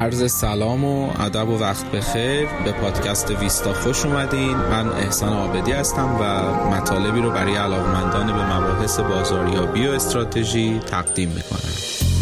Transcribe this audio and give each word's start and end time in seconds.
عرض 0.00 0.32
سلام 0.32 0.84
و 0.84 1.10
ادب 1.20 1.48
و 1.48 1.58
وقت 1.58 1.90
بخیر. 1.90 2.48
به 2.64 2.72
پادکست 2.72 3.30
ویستا 3.30 3.72
خوش 3.72 4.06
اومدین. 4.06 4.56
من 4.56 4.88
احسان 4.88 5.32
آبدی 5.32 5.72
هستم 5.72 6.16
و 6.20 6.54
مطالبی 6.66 7.20
رو 7.20 7.30
برای 7.30 7.56
علاقمندان 7.56 8.26
به 8.26 8.56
مباحث 8.56 9.00
بازاریابی 9.00 9.86
و 9.86 9.90
استراتژی 9.90 10.80
تقدیم 10.90 11.28
می‌کنم. 11.28 12.17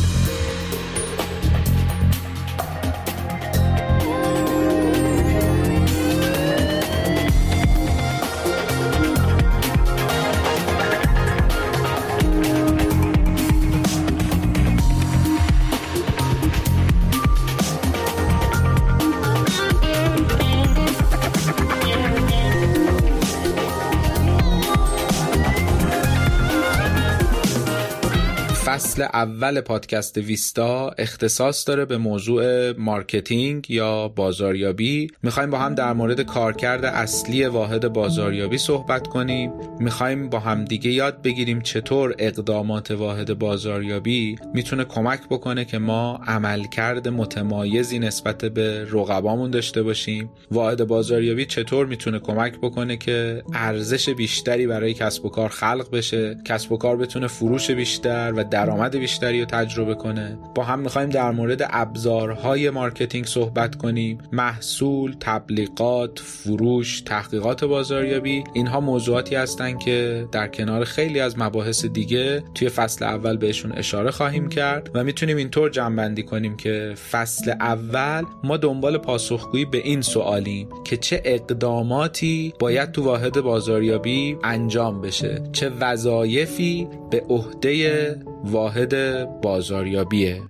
فصل 28.76 29.02
اول 29.02 29.60
پادکست 29.60 30.18
ویستا 30.18 30.90
اختصاص 30.98 31.68
داره 31.68 31.84
به 31.84 31.98
موضوع 31.98 32.72
marketing 32.72 33.70
یا 33.70 34.08
بازاریابی. 34.08 35.10
می‌خوایم 35.22 35.50
با 35.50 35.58
هم 35.58 35.74
در 35.74 35.92
مورد 35.92 36.20
کارکرد 36.20 36.84
اصلی 36.84 37.46
واحد 37.46 37.92
بازاریابی 37.92 38.58
صحبت 38.58 39.06
کنیم. 39.06 39.52
می‌خوایم 39.80 40.28
با 40.28 40.38
هم 40.38 40.64
دیگه 40.64 40.90
یاد 40.90 41.22
بگیریم 41.22 41.60
چطور 41.60 42.14
اقدامات 42.18 42.90
واحد 42.90 43.38
بازاریابی 43.38 44.36
می‌تونه 44.54 44.84
کمک 44.84 45.20
بکنه 45.30 45.64
که 45.64 45.78
ما 45.78 46.20
عملکرد 46.26 47.08
متمایزی 47.08 47.98
نسبت 47.98 48.44
به 48.44 48.86
رقبامون 48.90 49.50
داشته 49.50 49.82
باشیم. 49.82 50.30
واحد 50.50 50.84
بازاریابی 50.86 51.46
چطور 51.46 51.86
می‌تونه 51.86 52.18
کمک 52.18 52.58
بکنه 52.58 52.96
که 52.96 53.42
ارزش 53.54 54.08
بیشتری 54.08 54.66
برای 54.66 54.94
کسب 54.94 55.24
و 55.24 55.28
کار 55.28 55.48
خلق 55.48 55.90
بشه 55.92 56.36
کسب 56.44 56.72
و 56.72 56.76
کار 56.76 56.96
بتونه 56.96 57.26
فروش 57.26 57.70
بیشتر 57.70 58.32
و 58.36 58.44
درآمد 58.66 58.96
بیشتری 58.96 59.40
رو 59.40 59.46
تجربه 59.46 59.94
کنه. 59.94 60.38
با 60.54 60.62
هم 60.62 60.78
می‌خوایم 60.78 61.08
در 61.08 61.30
مورد 61.30 61.66
ابزارهای 61.70 62.70
marketing 62.70 63.24
صحبت 63.24 63.74
کنیم. 63.74 64.18
محصول 64.32 65.16
تبلیغات 65.20 66.18
فروش 66.18 67.00
تحقیقات 67.00 67.64
بازاریابی. 67.64 68.44
اینها 68.54 68.80
موضوعاتی 68.80 69.34
هستند 69.34 69.78
که 69.78 70.28
در 70.32 70.48
کنار 70.48 70.84
خیلی 70.84 71.20
از 71.20 71.38
مباحث 71.38 71.84
دیگه 71.84 72.42
توی 72.54 72.68
فصل 72.68 73.04
اول 73.04 73.36
بهشون 73.36 73.72
اشاره 73.72 74.10
خواهیم 74.10 74.48
کرد 74.48 74.90
و 74.94 75.04
می‌تونیم 75.04 75.36
اینطور 75.36 75.70
جنبندی 75.70 76.22
کنیم 76.22 76.56
که 76.56 76.94
فصل 77.10 77.50
اول 77.50 78.24
ما 78.44 78.56
دنبال 78.56 78.98
پاسخگویی 78.98 79.64
به 79.64 79.78
این 79.78 80.00
سوالیم 80.00 80.68
که 80.84 80.96
چه 80.96 81.22
اقداماتی 81.24 82.54
باید 82.58 82.92
تو 82.92 83.02
واحد 83.02 83.40
بازاریابی 83.40 84.36
انجام 84.44 85.00
بشه. 85.00 85.42
چه 85.52 85.68
وظایفی 85.80 86.88
به 87.10 87.24
عهده 87.28 88.16
واحد 88.50 89.24
بازاریابیه. 89.40 90.42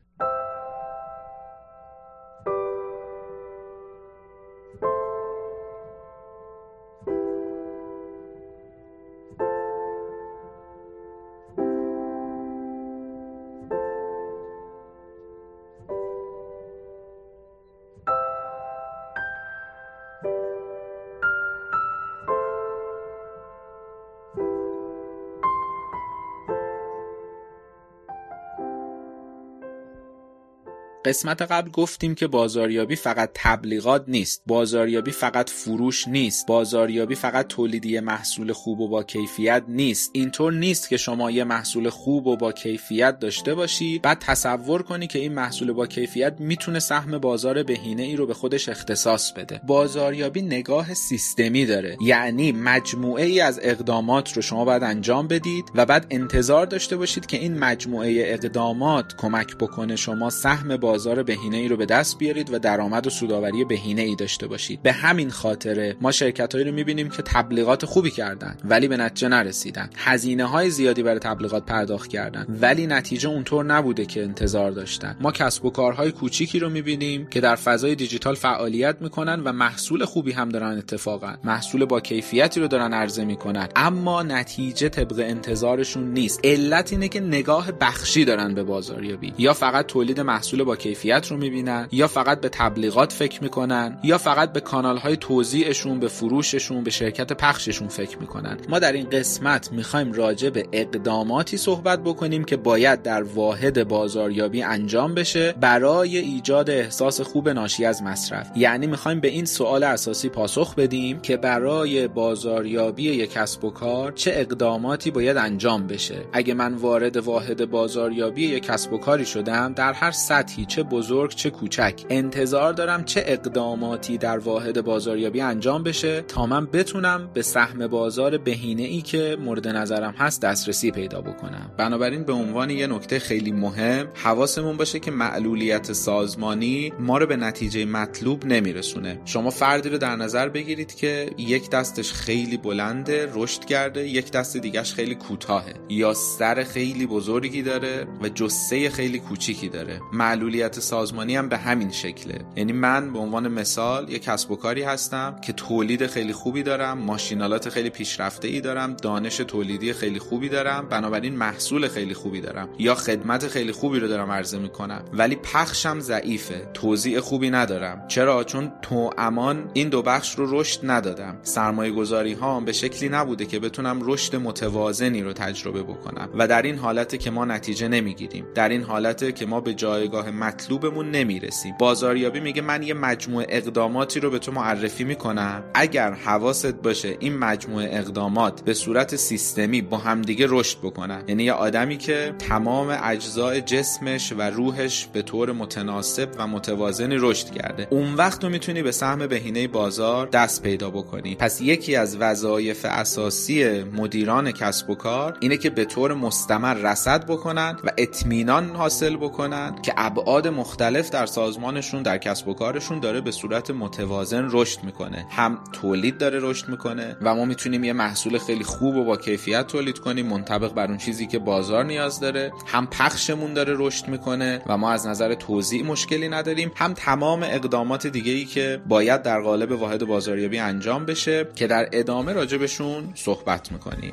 قسمت 31.06 31.42
قبل 31.42 31.70
گفتیم 31.70 32.14
که 32.14 32.26
بازاریابی 32.26 32.96
فقط 32.96 33.30
تبلیغات 33.34 34.04
نیست. 34.08 34.42
بازاریابی 34.46 35.10
فقط 35.10 35.50
فروش 35.50 36.08
نیست. 36.08 36.46
بازاریابی 36.46 37.14
فقط 37.14 37.46
تولیدی 37.46 38.00
محصول 38.00 38.52
خوب 38.52 38.80
و 38.80 38.88
با 38.88 39.02
کیفیت 39.02 39.62
نیست. 39.68 40.10
اینطور 40.12 40.52
نیست 40.52 40.88
که 40.88 40.96
شما 40.96 41.30
یه 41.30 41.44
محصول 41.44 41.90
خوب 41.90 42.26
و 42.26 42.36
با 42.36 42.52
کیفیت 42.52 43.18
داشته 43.18 43.54
باشی 43.54 43.98
بعد 43.98 44.18
تصور 44.18 44.82
کنی 44.82 45.06
که 45.06 45.18
این 45.18 45.32
محصول 45.32 45.72
با 45.72 45.86
کیفیت 45.86 46.36
می‌تونه 46.38 46.78
سهم 46.78 47.18
بازار 47.18 47.62
بهینه 47.62 48.02
ای 48.02 48.16
رو 48.16 48.26
به 48.26 48.34
خودش 48.34 48.68
اختصاص 48.68 49.32
بده. 49.32 49.60
بازاریابی 49.66 50.42
نگاه 50.42 50.94
سیستمی 50.94 51.66
داره. 51.66 51.96
یعنی 52.00 52.52
مجموعه 52.52 53.24
ای 53.24 53.40
از 53.40 53.60
اقدامات 53.62 54.32
رو 54.32 54.42
شما 54.42 54.64
باید 54.64 54.82
انجام 54.82 55.28
بدید 55.28 55.64
و 55.74 55.86
بعد 55.86 56.06
انتظار 56.10 56.66
داشته 56.66 56.96
باشید 56.96 57.26
که 57.26 57.36
این 57.36 57.58
مجموعه 57.58 58.22
اقدامات 58.26 59.16
کمک 59.16 59.56
بکنه 59.56 59.96
شما 59.96 60.30
سهم 60.30 60.76
بازار 60.76 60.95
بهینه 61.04 61.56
ای 61.56 61.68
رو 61.68 61.76
به 61.76 61.86
دست 61.86 62.18
بیارید 62.18 62.54
و 62.54 62.58
درآمد 62.58 63.06
و 63.06 63.10
سوداوری 63.10 63.64
بهینه 63.64 64.02
ای 64.02 64.14
داشته 64.14 64.46
باشید. 64.46 64.82
به 64.82 64.92
همین 64.92 65.30
خاطره 65.30 65.96
ما 66.00 66.12
شرکت 66.12 66.52
هایی 66.52 66.64
رو 66.64 66.74
می‌بینیم 66.74 67.08
که 67.08 67.22
تبلیغات 67.22 67.84
خوبی 67.84 68.10
کردن 68.10 68.56
ولی 68.64 68.88
به 68.88 68.96
نتیجه 68.96 69.28
نرسیدن. 69.28 69.90
هزینه 69.96 70.44
های 70.44 70.70
زیادی 70.70 71.02
برای 71.02 71.18
تبلیغات 71.18 71.66
پرداخت 71.66 72.10
کردن 72.10 72.46
ولی 72.60 72.86
نتیجه 72.86 73.28
اونطور 73.28 73.64
نبوده 73.64 74.06
که 74.06 74.22
انتظار 74.22 74.70
داشتن. 74.70 75.16
ما 75.20 75.32
کسب 75.32 75.64
و 75.64 75.70
کارهای 75.70 76.12
کوچیکی 76.12 76.58
رو 76.58 76.70
می‌بینیم 76.70 77.26
که 77.26 77.40
در 77.40 77.56
فضای 77.56 77.94
دیجیتال 77.94 78.34
فعالیت 78.34 78.96
می‌کنن 79.00 79.40
و 79.40 79.52
محصول 79.52 80.04
خوبی 80.04 80.32
هم 80.32 80.48
دارن 80.48 80.78
اتفاقا. 80.78 81.34
محصول 81.44 81.84
با 81.84 82.00
کیفیتی 82.00 82.60
رو 82.60 82.68
دارن 82.68 82.92
عرضه 82.92 83.24
می‌کنن. 83.24 83.68
اما 83.76 84.22
نتیجه 84.22 84.88
طبق 84.88 85.18
انتظارشون 85.18 86.12
نیست. 86.12 86.40
علت 86.44 86.92
اینه 86.92 87.08
که 87.08 87.20
نگاه 87.20 87.72
بخشی 87.72 88.24
دارن 88.24 88.54
به 88.54 88.62
بازاریابی. 88.62 89.32
یا 89.38 89.52
فقط 89.52 89.86
تولید 89.86 90.20
محصول 90.20 90.64
با 90.64 90.76
کیفیت 90.86 91.26
رو 91.30 91.36
می‌بینن 91.36 91.88
یا 91.92 92.08
فقط 92.08 92.40
به 92.40 92.48
تبلیغات 92.48 93.12
فکر 93.12 93.42
می‌کنن 93.42 93.98
یا 94.02 94.18
فقط 94.18 94.52
به 94.52 94.60
کانال 94.60 94.96
های 94.96 95.16
توزیعشون 95.16 96.00
به 96.00 96.08
فروششون 96.08 96.84
به 96.84 96.90
شرکت 96.90 97.32
پخششون 97.32 97.88
فکر 97.88 98.18
می‌کنن. 98.18 98.58
ما 98.68 98.78
در 98.78 98.92
این 98.92 99.10
قسمت 99.10 99.72
می‌خوایم 99.72 100.12
راجع 100.12 100.50
به 100.50 100.66
اقداماتی 100.72 101.56
صحبت 101.56 102.00
بکنیم 102.04 102.44
که 102.44 102.56
باید 102.56 103.02
در 103.02 103.22
واحد 103.22 103.88
بازاریابی 103.88 104.62
انجام 104.62 105.14
بشه 105.14 105.54
برای 105.60 106.18
ایجاد 106.18 106.70
احساس 106.70 107.20
خوب 107.20 107.48
ناشی 107.48 107.84
از 107.84 108.02
مصرف. 108.02 108.50
یعنی 108.56 108.86
می‌خوایم 108.86 109.20
به 109.20 109.28
این 109.28 109.44
سوال 109.44 109.84
اساسی 109.84 110.28
پاسخ 110.28 110.74
بدیم 110.74 111.20
که 111.20 111.36
برای 111.36 112.08
بازاریابی 112.08 113.02
یک 113.02 113.32
کسب 113.32 113.64
و 113.64 113.70
کار 113.70 114.12
چه 114.12 114.32
اقداماتی 114.34 115.10
باید 115.10 115.36
انجام 115.36 115.86
بشه. 115.86 116.16
اگه 116.32 116.54
من 116.54 116.74
وارد 116.74 117.16
واحد 117.16 117.70
بازاریابی 117.70 118.46
یک 118.46 118.62
کسب 118.62 118.92
و 118.92 118.98
کاری 118.98 119.26
شدم 119.26 119.72
در 119.72 119.92
هر 119.92 120.10
سطحی 120.10 120.64
چه 120.76 120.82
بزرگ 120.82 121.30
چه 121.30 121.50
کوچک. 121.50 122.04
انتظار 122.10 122.72
دارم 122.72 123.04
چه 123.04 123.24
اقداماتی 123.26 124.18
در 124.18 124.38
واحد 124.38 124.84
بازاریابی 124.84 125.40
انجام 125.40 125.82
بشه 125.82 126.22
تا 126.22 126.46
من 126.46 126.66
بتونم 126.66 127.30
به 127.34 127.42
سهم 127.42 127.86
بازار 127.86 128.38
بهینه 128.38 128.82
ای 128.82 129.00
که 129.00 129.36
مورد 129.40 129.68
نظرم 129.68 130.14
هست 130.18 130.42
دسترسی 130.42 130.90
پیدا 130.90 131.20
بکنم. 131.20 131.70
بنابراین 131.76 132.24
به 132.24 132.32
عنوان 132.32 132.70
یه 132.70 132.86
نکته 132.86 133.18
خیلی 133.18 133.52
مهم 133.52 134.08
حواسمون 134.14 134.76
باشه 134.76 134.98
که 134.98 135.10
معلولیت 135.10 135.92
سازمانی 135.92 136.92
ما 136.98 137.18
رو 137.18 137.26
به 137.26 137.36
نتیجه 137.36 137.84
مطلوب 137.84 138.46
نمیرسونه. 138.46 139.20
شما 139.24 139.50
فردی 139.50 139.88
رو 139.88 139.98
در 139.98 140.16
نظر 140.16 140.48
بگیرید 140.48 140.94
که 140.94 141.30
یک 141.38 141.70
دستش 141.70 142.12
خیلی 142.12 142.56
بلنده 142.56 143.28
رشد 143.34 143.64
کرده 143.64 144.08
یک 144.08 144.32
دست 144.32 144.56
دیگهش 144.56 144.92
خیلی 144.92 145.14
کوتاهه 145.14 145.74
یا 145.88 146.14
سر 146.14 146.64
خیلی 146.64 147.06
بزرگی 147.06 147.62
داره 147.62 148.06
و 148.22 148.28
جسه 148.28 148.90
خیلی 148.90 149.18
کوچیکی 149.18 149.68
داره. 149.68 150.00
معلولیت 150.12 150.55
سازمانی 150.80 151.36
هم 151.36 151.48
به 151.48 151.56
همین 151.56 151.90
شکله. 151.90 152.38
یعنی 152.56 152.72
من 152.72 153.12
به 153.12 153.18
عنوان 153.18 153.48
مثال 153.48 154.10
یک 154.10 154.22
کسب 154.22 154.50
و 154.50 154.56
کاری 154.56 154.82
هستم 154.82 155.36
که 155.42 155.52
تولید 155.52 156.06
خیلی 156.06 156.32
خوبی 156.32 156.62
دارم 156.62 156.98
ماشینالات 156.98 157.68
خیلی 157.68 157.90
پیشرفته 157.90 158.48
ای 158.48 158.60
دارم 158.60 158.94
دانش 158.94 159.36
تولیدی 159.36 159.92
خیلی 159.92 160.18
خوبی 160.18 160.48
دارم 160.48 160.88
بنابراین 160.88 161.36
محصول 161.36 161.88
خیلی 161.88 162.14
خوبی 162.14 162.40
دارم 162.40 162.68
یا 162.78 162.94
خدمت 162.94 163.48
خیلی 163.48 163.72
خوبی 163.72 164.00
رو 164.00 164.08
دارم 164.08 164.30
عرضه 164.30 164.58
می‌کنم. 164.58 165.04
ولی 165.12 165.36
پخشم 165.36 166.00
ضعیفه 166.00 166.70
توزیع 166.74 167.20
خوبی 167.20 167.50
ندارم. 167.50 168.08
چرا؟ 168.08 168.44
چون 168.44 168.72
تو 168.82 169.10
امان 169.18 169.70
این 169.72 169.88
دو 169.88 170.02
بخش 170.02 170.34
رو 170.34 170.60
رشد 170.60 170.80
ندادم. 170.82 171.38
سرمایه 171.42 171.92
گذاری 171.92 172.32
ها 172.32 172.60
به 172.60 172.72
شکلی 172.72 173.08
نبوده 173.08 173.46
که 173.46 173.58
بتونم 173.58 173.98
رشد 174.02 174.36
متوازنی 174.36 175.22
رو 175.22 175.32
تجربه 175.32 175.82
بکنم. 175.82 176.28
و 176.34 176.48
در 176.48 176.62
این 176.62 176.78
حالت 176.78 177.16
که 177.16 177.30
ما 177.30 177.44
نتیجه 177.44 177.88
نمی‌گیریم. 177.88 178.46
در 178.54 178.68
این 178.68 178.82
حالت 178.82 179.34
که 179.34 179.46
ما 179.46 179.60
به 179.60 179.74
جایگاه 179.74 180.30
مطلوبمون 180.46 181.10
نمی‌رسیم. 181.10 181.74
بازاریابی 181.78 182.40
میگه 182.40 182.62
من 182.62 182.82
یه 182.82 182.94
مجموعه 182.94 183.46
اقداماتی 183.48 184.20
رو 184.20 184.30
به 184.30 184.38
تو 184.38 184.52
معرفی 184.52 185.04
می‌کنم. 185.04 185.64
اگر 185.74 186.12
حواست 186.12 186.74
باشه 186.74 187.16
این 187.20 187.38
مجموعه 187.38 187.88
اقدامات 187.92 188.60
به 188.64 188.74
صورت 188.74 189.16
سیستمی 189.16 189.82
با 189.82 189.96
همدیگه 189.96 190.46
رشد 190.48 190.78
بکنن. 190.78 191.22
یعنی 191.28 191.44
یه 191.44 191.52
آدمی 191.52 191.96
که 191.96 192.34
تمام 192.38 192.98
اجزای 193.02 193.60
جسمش 193.60 194.32
و 194.32 194.42
روحش 194.42 195.06
به 195.12 195.22
طور 195.22 195.52
متناسب 195.52 196.28
و 196.38 196.46
متوازنی 196.46 197.16
رشد 197.18 197.50
کرده. 197.50 197.86
اون 197.90 198.14
وقت 198.14 198.40
تو 198.40 198.48
می‌تونی 198.48 198.82
به 198.82 198.92
سهم 198.92 199.26
بهینه 199.26 199.68
بازار 199.68 200.26
دست 200.26 200.62
پیدا 200.62 200.90
بکنی. 200.90 201.34
پس 201.34 201.60
یکی 201.60 201.96
از 201.96 202.16
وظایف 202.16 202.84
اساسی 202.88 203.82
مدیران 203.82 204.52
کسب 204.52 204.90
و 204.90 204.94
کار 204.94 205.36
اینه 205.40 205.56
که 205.56 205.70
به 205.70 205.84
طور 205.84 206.14
مستمر 206.14 206.74
رصد 206.74 207.26
بکنن 207.26 207.76
و 207.84 207.90
اطمینان 207.98 208.70
حاصل 208.70 209.16
بکنن 209.16 209.74
که 209.82 209.92
ابعاد 209.96 210.35
مختلف 210.44 211.10
در 211.10 211.26
سازمانشون 211.26 212.02
در 212.02 212.18
کسب 212.18 212.48
و 212.48 212.54
کارشون 212.54 213.00
داره 213.00 213.20
به 213.20 213.30
صورت 213.30 213.70
متوازن 213.70 214.48
رشد 214.52 214.84
می‌کنه. 214.84 215.26
هم 215.30 215.58
تولید 215.72 216.18
داره 216.18 216.38
رشد 216.42 216.68
می‌کنه 216.68 217.16
و 217.22 217.34
ما 217.34 217.44
می‌تونیم 217.44 217.84
یه 217.84 217.92
محصول 217.92 218.38
خیلی 218.38 218.64
خوب 218.64 218.96
و 218.96 219.04
با 219.04 219.16
کیفیت 219.16 219.66
تولید 219.66 219.98
کنیم 219.98 220.26
منطبق 220.26 220.72
بر 220.72 220.86
اون 220.86 220.98
چیزی 220.98 221.26
که 221.26 221.38
بازار 221.38 221.84
نیاز 221.84 222.20
داره. 222.20 222.52
هم 222.66 222.86
پخشمون 222.86 223.54
داره 223.54 223.74
رشد 223.78 224.08
می‌کنه 224.08 224.62
و 224.66 224.76
ما 224.76 224.90
از 224.90 225.06
نظر 225.06 225.34
توزیع 225.34 225.84
مشکلی 225.84 226.28
نداریم. 226.28 226.72
هم 226.76 226.94
تمام 226.94 227.42
اقدامات 227.42 228.06
دیگه 228.06 228.32
ای 228.32 228.44
که 228.44 228.80
باید 228.88 229.22
در 229.22 229.40
قالب 229.40 229.72
واحد 229.72 230.04
بازاریابی 230.04 230.58
انجام 230.58 231.06
بشه 231.06 231.48
که 231.54 231.66
در 231.66 231.88
ادامه 231.92 232.32
راجبشون 232.32 233.12
صحبت 233.14 233.72
می‌کنیم. 233.72 234.12